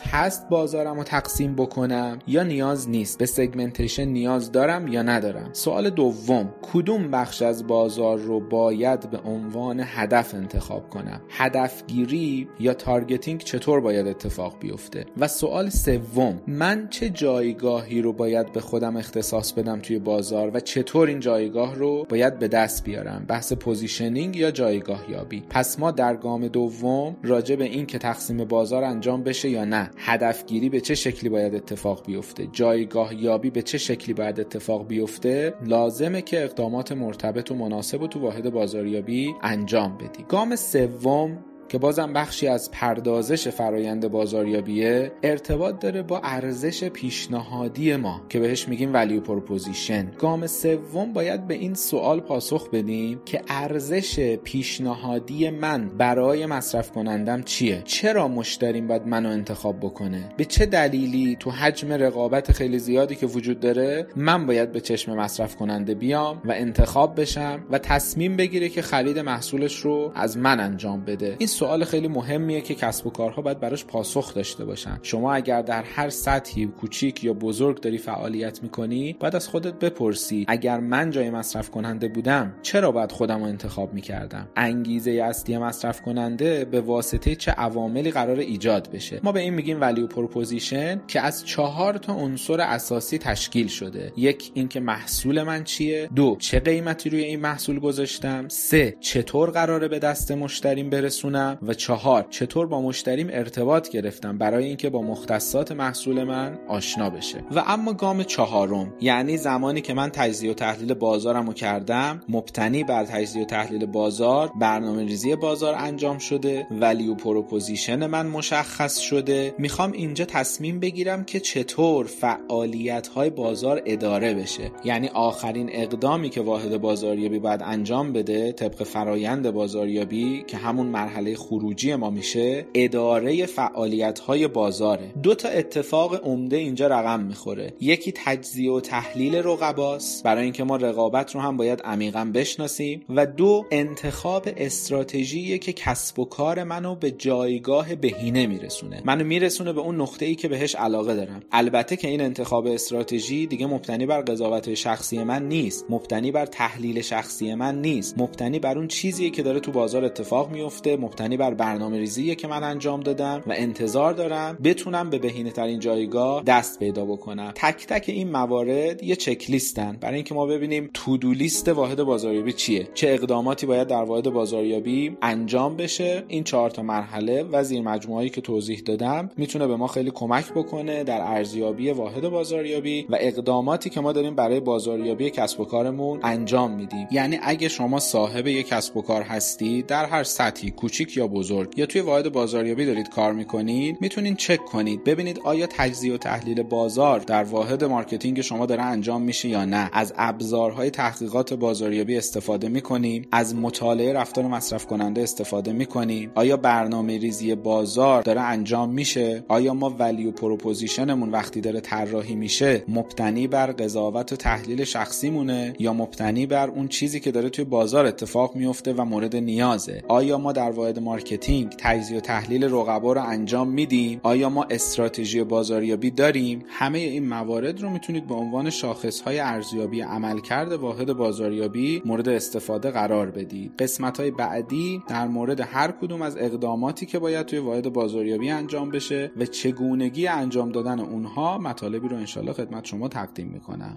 هست 0.00 0.48
بازارم 0.48 0.96
رو 0.96 1.02
تقسیم 1.02 1.54
بکنم 1.54 2.18
یا 2.26 2.42
نیاز 2.42 2.88
نیست؟ 2.88 3.18
به 3.18 3.26
segmentation 3.26 4.04
نیاز 4.04 4.52
دارم 4.52 4.88
یا 4.88 5.02
ندارم؟ 5.02 5.50
سوال 5.52 5.90
دوم 5.90 6.54
کدوم 6.72 7.10
بخش 7.10 7.42
از 7.42 7.66
بازار 7.66 8.18
رو 8.18 8.40
باید 8.40 9.10
به 9.10 9.18
عنوان 9.18 9.80
هدف 9.84 10.34
انتخاب 10.34 10.90
کنم؟ 10.90 11.20
هدفگیری 11.30 12.48
یا 12.60 12.74
targeting 12.74 13.40
چطور 13.40 13.80
باید 13.80 14.06
اتفاق 14.06 14.58
بیفته؟ 14.60 15.06
و 15.18 15.28
سوال 15.28 15.68
سوم 15.68 16.40
من 16.46 16.88
چه 16.90 17.10
جایی 17.10 17.54
جایگاهی 17.56 18.02
رو 18.02 18.12
باید 18.12 18.52
به 18.52 18.60
خودم 18.60 18.96
اختصاص 18.96 19.52
بدم 19.52 19.80
توی 19.80 19.98
بازار 19.98 20.50
و 20.54 20.60
چطور 20.60 21.08
این 21.08 21.20
جایگاه 21.20 21.74
رو 21.74 22.06
باید 22.08 22.38
به 22.38 22.48
دست 22.48 22.84
بیارم؟ 22.84 23.24
بحث 23.28 23.52
positioning 23.52 24.36
یا 24.36 24.50
جایگاه 24.50 25.10
یابی؟ 25.10 25.42
پس 25.50 25.78
ما 25.78 25.90
در 25.90 26.16
گام 26.16 26.48
دوم 26.48 27.16
راجع 27.22 27.56
به 27.56 27.64
این 27.64 27.86
که 27.86 27.98
تقسیم 27.98 28.44
بازار 28.44 28.84
انجام 28.84 29.22
بشه 29.22 29.48
یا 29.48 29.64
نه 29.64 29.90
هدفگیری 29.96 30.68
به 30.68 30.80
چه 30.80 30.94
شکلی 30.94 31.30
باید 31.30 31.54
اتفاق 31.54 32.06
بیفته؟ 32.06 32.48
جایگاه 32.52 33.22
یابی 33.22 33.50
به 33.50 33.62
چه 33.62 33.78
شکلی 33.78 34.14
باید 34.14 34.40
اتفاق 34.40 34.86
بیفته؟ 34.86 35.54
لازمه 35.66 36.22
که 36.22 36.44
اقدامات 36.44 36.92
مرتبط 36.92 37.50
و 37.50 37.54
مناسب 37.54 38.02
رو 38.02 38.06
تو 38.06 38.20
واحد 38.20 38.50
بازاریابی 38.50 39.34
انجام 39.42 39.96
بدی. 39.98 40.24
گام 40.28 40.56
سوم 40.56 41.38
که 41.68 41.78
بازم 41.78 42.12
بخشی 42.12 42.48
از 42.48 42.70
پردازش 42.70 43.48
فرایند 43.48 44.08
بازاریابیه 44.08 45.12
ارتباط 45.22 45.78
داره 45.78 46.02
با 46.02 46.20
ارزش 46.24 46.84
پیشنهادی 46.84 47.96
ما 47.96 48.20
که 48.28 48.40
بهش 48.40 48.68
میگیم 48.68 48.94
value 48.94 49.20
proposition 49.20 50.12
گام 50.18 50.46
سوم 50.46 51.12
باید 51.12 51.46
به 51.46 51.54
این 51.54 51.74
سوال 51.74 52.20
پاسخ 52.20 52.70
بدیم 52.70 53.20
که 53.24 53.42
ارزش 53.48 54.20
پیشنهادی 54.20 55.50
من 55.50 55.88
برای 55.88 56.46
مصرف 56.46 56.90
کنندم 56.92 57.42
چیه؟ 57.42 57.82
چرا 57.84 58.28
مشتریم 58.28 58.86
باید 58.86 59.06
منو 59.06 59.28
انتخاب 59.28 59.80
بکنه؟ 59.80 60.28
به 60.36 60.44
چه 60.44 60.66
دلیلی 60.66 61.36
تو 61.40 61.50
حجم 61.50 61.92
رقابت 61.92 62.52
خیلی 62.52 62.78
زیادی 62.78 63.14
که 63.14 63.26
وجود 63.26 63.60
داره 63.60 64.06
من 64.16 64.46
باید 64.46 64.72
به 64.72 64.80
چشم 64.80 65.14
مصرف 65.14 65.56
کننده 65.56 65.94
بیام 65.94 66.42
و 66.44 66.52
انتخاب 66.52 67.20
بشم 67.20 67.64
و 67.70 67.78
تصمیم 67.78 68.36
بگیره 68.36 68.68
که 68.68 68.82
خرید 68.82 69.18
محصولش 69.18 69.76
رو 69.76 70.12
از 70.14 70.38
من 70.38 70.60
انجام 70.60 71.04
بده؟ 71.04 71.36
این 71.38 71.48
سوال 71.56 71.84
خیلی 71.84 72.08
مهمیه 72.08 72.60
که 72.60 72.74
کسب 72.74 73.06
و 73.06 73.10
کارها 73.10 73.42
باید 73.42 73.60
براش 73.60 73.84
پاسخ 73.84 74.34
داشته 74.34 74.64
باشن. 74.64 74.98
شما 75.02 75.34
اگر 75.34 75.62
در 75.62 75.82
هر 75.82 76.10
سطحی 76.10 76.66
کوچیک 76.66 77.24
یا 77.24 77.32
بزرگ 77.32 77.80
داری 77.80 77.98
فعالیت 77.98 78.62
می‌کنی 78.62 79.16
باید 79.20 79.36
از 79.36 79.48
خودت 79.48 79.74
بپرسی 79.74 80.44
اگر 80.48 80.80
من 80.80 81.10
جای 81.10 81.30
مصرف 81.30 81.70
کننده 81.70 82.08
بودم 82.08 82.54
چرا 82.62 82.92
باید 82.92 83.12
خودم 83.12 83.38
رو 83.38 83.44
انتخاب 83.44 83.94
می‌کردم؟ 83.94 84.48
انگیزه 84.56 85.10
اصلی 85.10 85.58
مصرف 85.58 86.02
کننده 86.02 86.64
به 86.64 86.80
واسطه 86.80 87.34
چه 87.34 87.50
عواملی 87.50 88.10
قراره 88.10 88.38
ایجاد 88.38 88.90
بشه؟ 88.92 89.20
ما 89.22 89.32
به 89.32 89.40
این 89.40 89.54
میگیم 89.54 89.80
value 89.80 90.06
proposition 90.06 91.00
که 91.08 91.20
از 91.20 91.44
چهار 91.44 91.98
تا 91.98 92.14
عنصر 92.14 92.60
اساسی 92.60 93.18
تشکیل 93.18 93.66
شده. 93.66 94.12
یک 94.16 94.50
اینکه 94.54 94.80
محصول 94.80 95.42
من 95.42 95.64
چیه. 95.64 96.08
دو 96.14 96.36
چه 96.38 96.60
قیمتی 96.60 97.10
روی 97.10 97.24
این 97.24 97.40
محصول 97.40 97.78
گذاشتم. 97.78 98.48
سه 98.48 98.96
چطور 99.00 99.50
قراره 99.50 99.88
به 99.88 99.98
دست 99.98 100.32
مشتریم 100.32 100.90
برسونم. 100.90 101.45
و 101.62 101.74
چهار 101.74 102.26
چطور 102.30 102.66
با 102.66 102.82
مشتریم 102.82 103.28
ارتباط 103.30 103.88
گرفتم 103.88 104.38
برای 104.38 104.64
اینکه 104.64 104.90
با 104.90 105.02
مختصات 105.02 105.72
محصول 105.72 106.24
من 106.24 106.58
آشنا 106.68 107.10
بشه. 107.10 107.44
و 107.50 107.62
اما 107.66 107.92
گام 107.92 108.22
چهارم 108.22 108.94
یعنی 109.00 109.36
زمانی 109.36 109.80
که 109.80 109.94
من 109.94 110.10
تجزیه 110.10 110.50
و 110.50 110.54
تحلیل 110.54 110.94
بازارم 110.94 111.46
رو 111.46 111.52
کردم 111.52 112.20
مبتنی 112.28 112.84
بر 112.84 113.04
تجزیه 113.04 113.42
و 113.42 113.44
تحلیل 113.44 113.86
بازار 113.86 114.52
برنامه 114.60 115.04
ریزی 115.04 115.36
بازار 115.36 115.74
انجام 115.74 116.18
شده 116.18 116.66
value 116.70 117.14
proposition 117.14 118.06
من 118.06 118.26
مشخص 118.26 118.98
شده. 118.98 119.54
می‌خوام 119.58 119.92
اینجا 119.92 120.24
تصمیم 120.24 120.80
بگیرم 120.80 121.24
که 121.24 121.40
چطور 121.40 122.06
فعالیت 122.06 123.06
های 123.06 123.30
بازار 123.30 123.82
اداره 123.86 124.34
بشه. 124.34 124.70
یعنی 124.84 125.08
آخرین 125.08 125.70
اقدامی 125.72 126.30
که 126.30 126.40
واحد 126.40 126.80
بازاریابی 126.80 127.38
باید 127.38 127.62
انجام 127.64 128.12
بده 128.12 128.52
طبق 128.52 128.82
فرایند 128.82 129.50
بازاریابی 129.50 130.44
که 130.46 130.56
همون 130.56 130.86
مرحله 130.86 131.35
خروجی 131.36 131.94
ما 131.94 132.10
میشه 132.10 132.66
اداره 132.74 133.46
فعالیت 133.46 134.18
های 134.18 134.48
بازاره. 134.48 135.12
دو 135.22 135.34
تا 135.34 135.48
اتفاق 135.48 136.24
عمده 136.24 136.56
اینجا 136.56 136.86
رقم 136.86 137.20
می‌خوره. 137.20 137.72
یکی 137.80 138.12
تجزیه 138.12 138.70
و 138.70 138.80
تحلیل 138.80 139.34
رقباست. 139.34 140.24
برای 140.24 140.44
اینکه 140.44 140.64
ما 140.64 140.76
رقابت 140.76 141.34
رو 141.34 141.40
هم 141.40 141.56
باید 141.56 141.82
عمیقا 141.82 142.30
بشناسیم. 142.34 143.02
و 143.08 143.26
دو 143.26 143.64
انتخاب 143.70 144.48
استراتژی 144.56 145.58
که 145.58 145.72
کسب 145.72 146.18
و 146.18 146.24
کار 146.24 146.64
منو 146.64 146.94
به 146.94 147.10
جایگاه 147.10 147.94
بهینه 147.94 148.46
میرسونه. 148.46 149.02
منو 149.04 149.24
میرسونه 149.24 149.72
به 149.72 149.80
اون 149.80 150.00
نقطه 150.00 150.26
ای 150.26 150.34
که 150.34 150.48
بهش 150.48 150.74
علاقه 150.74 151.14
دارم. 151.14 151.42
البته 151.52 151.96
که 151.96 152.08
این 152.08 152.20
انتخاب 152.20 152.66
استراتژی 152.66 153.46
دیگه 153.46 153.66
مبتنی 153.66 154.06
بر 154.06 154.20
قضاوت 154.20 154.74
شخصی 154.74 155.24
من 155.24 155.48
نیست. 155.48 155.86
مبتنی 155.90 156.30
بر 156.30 156.46
تحلیل 156.46 157.00
شخصی 157.00 157.54
من 157.54 157.80
نیست. 157.80 158.14
مبتنی 158.18 158.58
بر 158.58 158.78
اون 158.78 158.88
چیزیه 158.88 159.30
که 159.30 159.42
داره 159.42 159.60
تو 159.60 159.72
بازار 159.72 160.04
اتفاق 160.04 160.50
میفته 160.50 160.96
مبتنی 160.96 161.25
بر 161.34 161.54
برنامه 161.54 161.98
ریزیه 161.98 162.34
که 162.34 162.48
من 162.48 162.64
انجام 162.64 163.00
دادم 163.00 163.42
و 163.46 163.54
انتظار 163.56 164.12
دارم 164.12 164.58
بتونم 164.64 165.10
به 165.10 165.18
بهینه 165.18 165.50
ترین 165.50 165.78
جایگاه 165.78 166.42
دست 166.42 166.78
پیدا 166.78 167.04
بکنم. 167.04 167.52
تک 167.54 167.86
تک 167.86 168.04
این 168.08 168.30
موارد 168.30 169.02
یه 169.02 169.16
چک 169.16 169.50
لیستن 169.50 169.96
برای 170.00 170.14
اینکه 170.14 170.34
ما 170.34 170.46
ببینیم 170.46 170.90
تودو 170.94 171.32
لیست 171.32 171.68
واحد 171.68 172.02
بازاریابی 172.02 172.52
چیه. 172.52 172.88
چه 172.94 173.08
اقداماتی 173.08 173.66
باید 173.66 173.88
در 173.88 174.02
واحد 174.02 174.30
بازاریابی 174.30 175.16
انجام 175.22 175.76
بشه. 175.76 176.24
این 176.28 176.44
چهار 176.44 176.70
تا 176.70 176.82
مرحله 176.82 177.42
و 177.42 177.64
زیر 177.64 177.82
مجموعهایی 177.82 178.30
که 178.30 178.40
توضیح 178.40 178.82
دادم 178.86 179.30
می‌تونه 179.36 179.66
به 179.66 179.76
ما 179.76 179.86
خیلی 179.86 180.10
کمک 180.10 180.52
بکنه 180.52 181.04
در 181.04 181.20
ارزیابی 181.20 181.90
واحد 181.90 182.28
بازاریابی 182.28 183.06
و 183.10 183.16
اقداماتی 183.20 183.90
که 183.90 184.00
ما 184.00 184.12
داریم 184.12 184.34
برای 184.34 184.60
بازاریابی 184.60 185.30
کسب 185.30 185.60
و 185.60 185.64
کارمون 185.64 186.20
انجام 186.22 186.70
میدیم. 186.70 187.08
یعنی 187.10 187.38
اگه 187.42 187.68
شما 187.68 187.98
صاحب 187.98 188.46
یک 188.46 188.66
کسب 188.68 188.96
و 188.96 189.02
کار 189.02 189.22
هستی 189.22 189.82
در 189.82 190.04
هر 190.04 190.24
سطحی 190.24 190.70
کوچیک 190.70 191.15
کوچیک 191.16 191.26
یا 191.26 191.26
بزرگ 191.26 191.78
یا 191.78 191.86
توی 191.86 192.00
واحد 192.00 192.32
بازاریابی 192.32 192.86
دارید 192.86 193.08
کار 193.08 193.32
می‌کنید 193.32 193.96
می‌تونید 194.00 194.36
چک 194.36 194.64
کنید. 194.64 195.04
ببینید 195.04 195.40
آیا 195.44 195.66
تجزیه 195.66 196.14
و 196.14 196.16
تحلیل 196.16 196.62
بازار 196.62 197.20
در 197.20 197.44
واحد 197.44 197.84
marketing 197.84 198.40
شما 198.40 198.66
داره 198.66 198.82
انجام 198.82 199.22
میشه 199.22 199.48
یا 199.48 199.64
نه. 199.64 199.90
از 199.92 200.12
ابزارهای 200.16 200.90
تحقیقات 200.90 201.54
بازاریابی 201.54 202.16
استفاده 202.16 202.68
می‌کنیم 202.68 203.28
از 203.32 203.54
مطالعه 203.54 204.12
رفتار 204.12 204.44
مصرف 204.44 204.86
کننده 204.86 205.22
استفاده 205.22 205.72
می‌کنیم. 205.72 206.30
آیا 206.34 206.56
برنامه 206.56 207.18
ریزی 207.18 207.54
بازار 207.54 208.22
داره 208.22 208.40
انجام 208.40 208.90
میشه؟ 208.90 209.44
آیا 209.48 209.74
ما 209.74 209.94
value 209.98 210.30
proposition 210.30 211.09
مون 211.09 211.30
وقتی 211.30 211.60
داره 211.60 211.80
طراحی 211.80 212.34
میشه 212.34 212.84
مبتنی 212.88 213.46
بر 213.46 213.66
قضاوت 213.72 214.32
و 214.32 214.36
تحلیل 214.36 214.84
شخصی 214.84 215.30
مونه 215.30 215.74
یا 215.78 215.92
مبتنی 215.92 216.46
بر 216.46 216.68
اون 216.68 216.88
چیزی 216.88 217.20
که 217.20 217.30
داره 217.30 217.48
توی 217.48 217.64
بازار 217.64 218.06
اتفاق 218.06 218.56
میفته 218.56 218.92
و 218.92 219.04
مورد 219.04 219.36
نیازه؟ 219.36 220.02
آیا 220.08 220.38
ما 220.38 220.52
در 220.52 220.70
واحد 220.70 220.98
marketing 221.06 221.74
تجزیه 221.78 222.18
و 222.18 222.20
تحلیل 222.20 222.64
رقبا 222.64 223.12
رو 223.12 223.22
انجام 223.22 223.68
میدیم؟ 223.68 224.20
آیا 224.22 224.48
ما 224.48 224.66
استراتژی 224.70 225.44
بازاریابی 225.44 226.10
داریم؟ 226.10 226.64
همه 226.68 226.98
این 226.98 227.28
موارد 227.28 227.82
رو 227.82 227.90
می‌تونید 227.90 228.26
به 228.26 228.34
عنوان 228.34 228.70
شاخص 228.70 229.20
های 229.20 229.38
ارزیابی 229.38 230.00
عملکرد 230.00 230.72
واحد 230.72 231.12
بازاریابی 231.12 232.02
مورد 232.04 232.28
استفاده 232.28 232.90
قرار 232.90 233.30
بدید. 233.30 233.72
قسمت 233.78 234.20
های 234.20 234.30
بعدی 234.30 235.02
در 235.08 235.28
مورد 235.28 235.60
هر 235.60 235.90
کدوم 235.90 236.22
از 236.22 236.36
اقداماتی 236.36 237.06
که 237.06 237.18
باید 237.18 237.46
توی 237.46 237.58
واحد 237.58 237.92
بازاریابی 237.92 238.50
انجام 238.50 238.90
بشه 238.90 239.30
و 239.36 239.44
چگونگی 239.46 240.26
انجام 240.26 240.72
دادن 240.72 241.00
اونها 241.00 241.58
مطالبی 241.58 242.08
رو 242.08 242.16
انشالله 242.16 242.52
خدمت 242.52 242.84
شما 242.84 243.08
تقدیم 243.08 243.46
می‌کنم. 243.46 243.96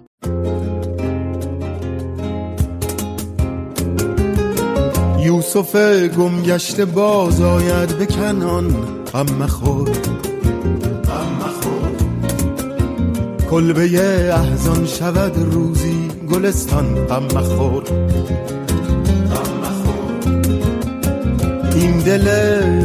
یوسف 5.40 5.76
گمگشته 6.16 6.84
باز 6.84 7.40
آید 7.40 7.98
به 7.98 8.06
کنان. 8.06 8.68
غم 9.12 9.26
مخور. 9.40 9.90
کلبه 13.50 13.82
احزان 14.34 14.86
شود 14.86 15.32
روزی 15.52 16.08
گلستان. 16.30 16.94
غم 16.94 17.22
مخور. 17.24 17.82
این 21.74 21.98
دل 21.98 22.26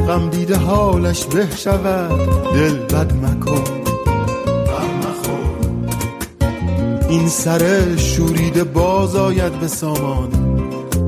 غم 0.07 0.29
دیده 0.29 0.57
حالش 0.57 1.25
به 1.25 1.47
شود. 1.55 2.19
دل 2.53 2.73
بد 2.73 3.13
مکن. 3.13 3.63
این 7.09 7.27
سر 7.27 7.95
شوریده 7.95 8.63
باز 8.63 9.15
آید 9.15 9.59
به 9.59 9.67
سامان. 9.67 10.29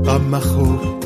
غم 0.05 0.21
مخور. 0.21 0.96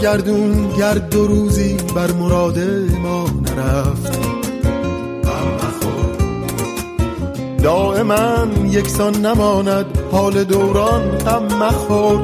گردون 0.00 0.68
گرد 0.78 1.10
دو 1.10 1.26
روزی 1.26 1.76
بر 1.94 2.12
مراد 2.12 2.58
ما 3.02 3.24
نرفت. 3.24 4.18
دائما 7.62 8.46
یکسان 8.70 9.26
نماند 9.26 9.86
حال 10.12 10.44
دوران 10.44 11.18
غم 11.18 11.44
مخور. 11.44 12.20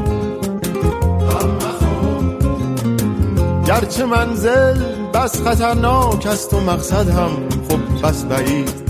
گرچه 3.67 4.05
منزل 4.05 4.83
بس 5.15 5.43
خطرناک 5.43 6.27
است 6.27 6.55
و 6.55 6.61
مقصد 6.61 7.09
هم 7.09 7.31
خب 7.69 8.07
بس 8.07 8.25
بعید. 8.25 8.86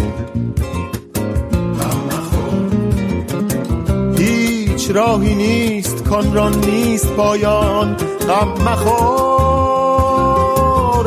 هیچ 4.87 4.96
راهی 4.96 5.35
نیست 5.35 6.05
کان 6.05 6.35
را 6.35 6.49
نیست 6.49 7.12
پایان. 7.12 7.96
غم 8.29 8.49
مخور 8.66 9.87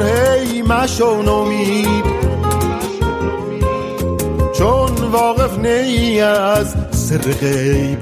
هی 0.01 0.61
مشو 0.61 1.21
نومید. 1.21 2.03
چون 4.57 4.91
واقف 5.11 5.59
نی 5.59 6.21
از 6.21 6.75
سر 6.91 7.17
غیب. 7.17 7.97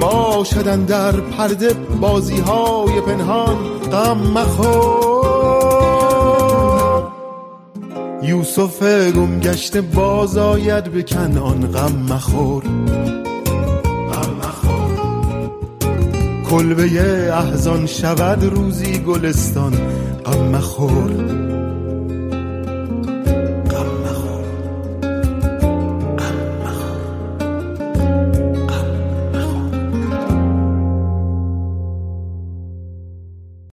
باشدن 0.00 0.84
در 0.84 1.12
پرده 1.12 1.72
بازی 2.00 2.40
های 2.40 3.00
پنهان. 3.00 3.56
غم 3.92 4.18
مخور. 4.18 5.37
یوسف 8.28 8.82
گم 9.12 9.40
گشته 9.40 9.80
باز 9.80 10.36
آید 10.36 10.84
به 10.84 11.02
کنان 11.02 11.66
غم 11.72 11.96
مخور. 12.10 12.62
کلبه 16.50 16.82
احزان 17.32 17.86
شود 17.86 18.44
روزی 18.44 18.98
گلستان 18.98 19.72
غم 20.24 20.44
مخور. 20.44 21.47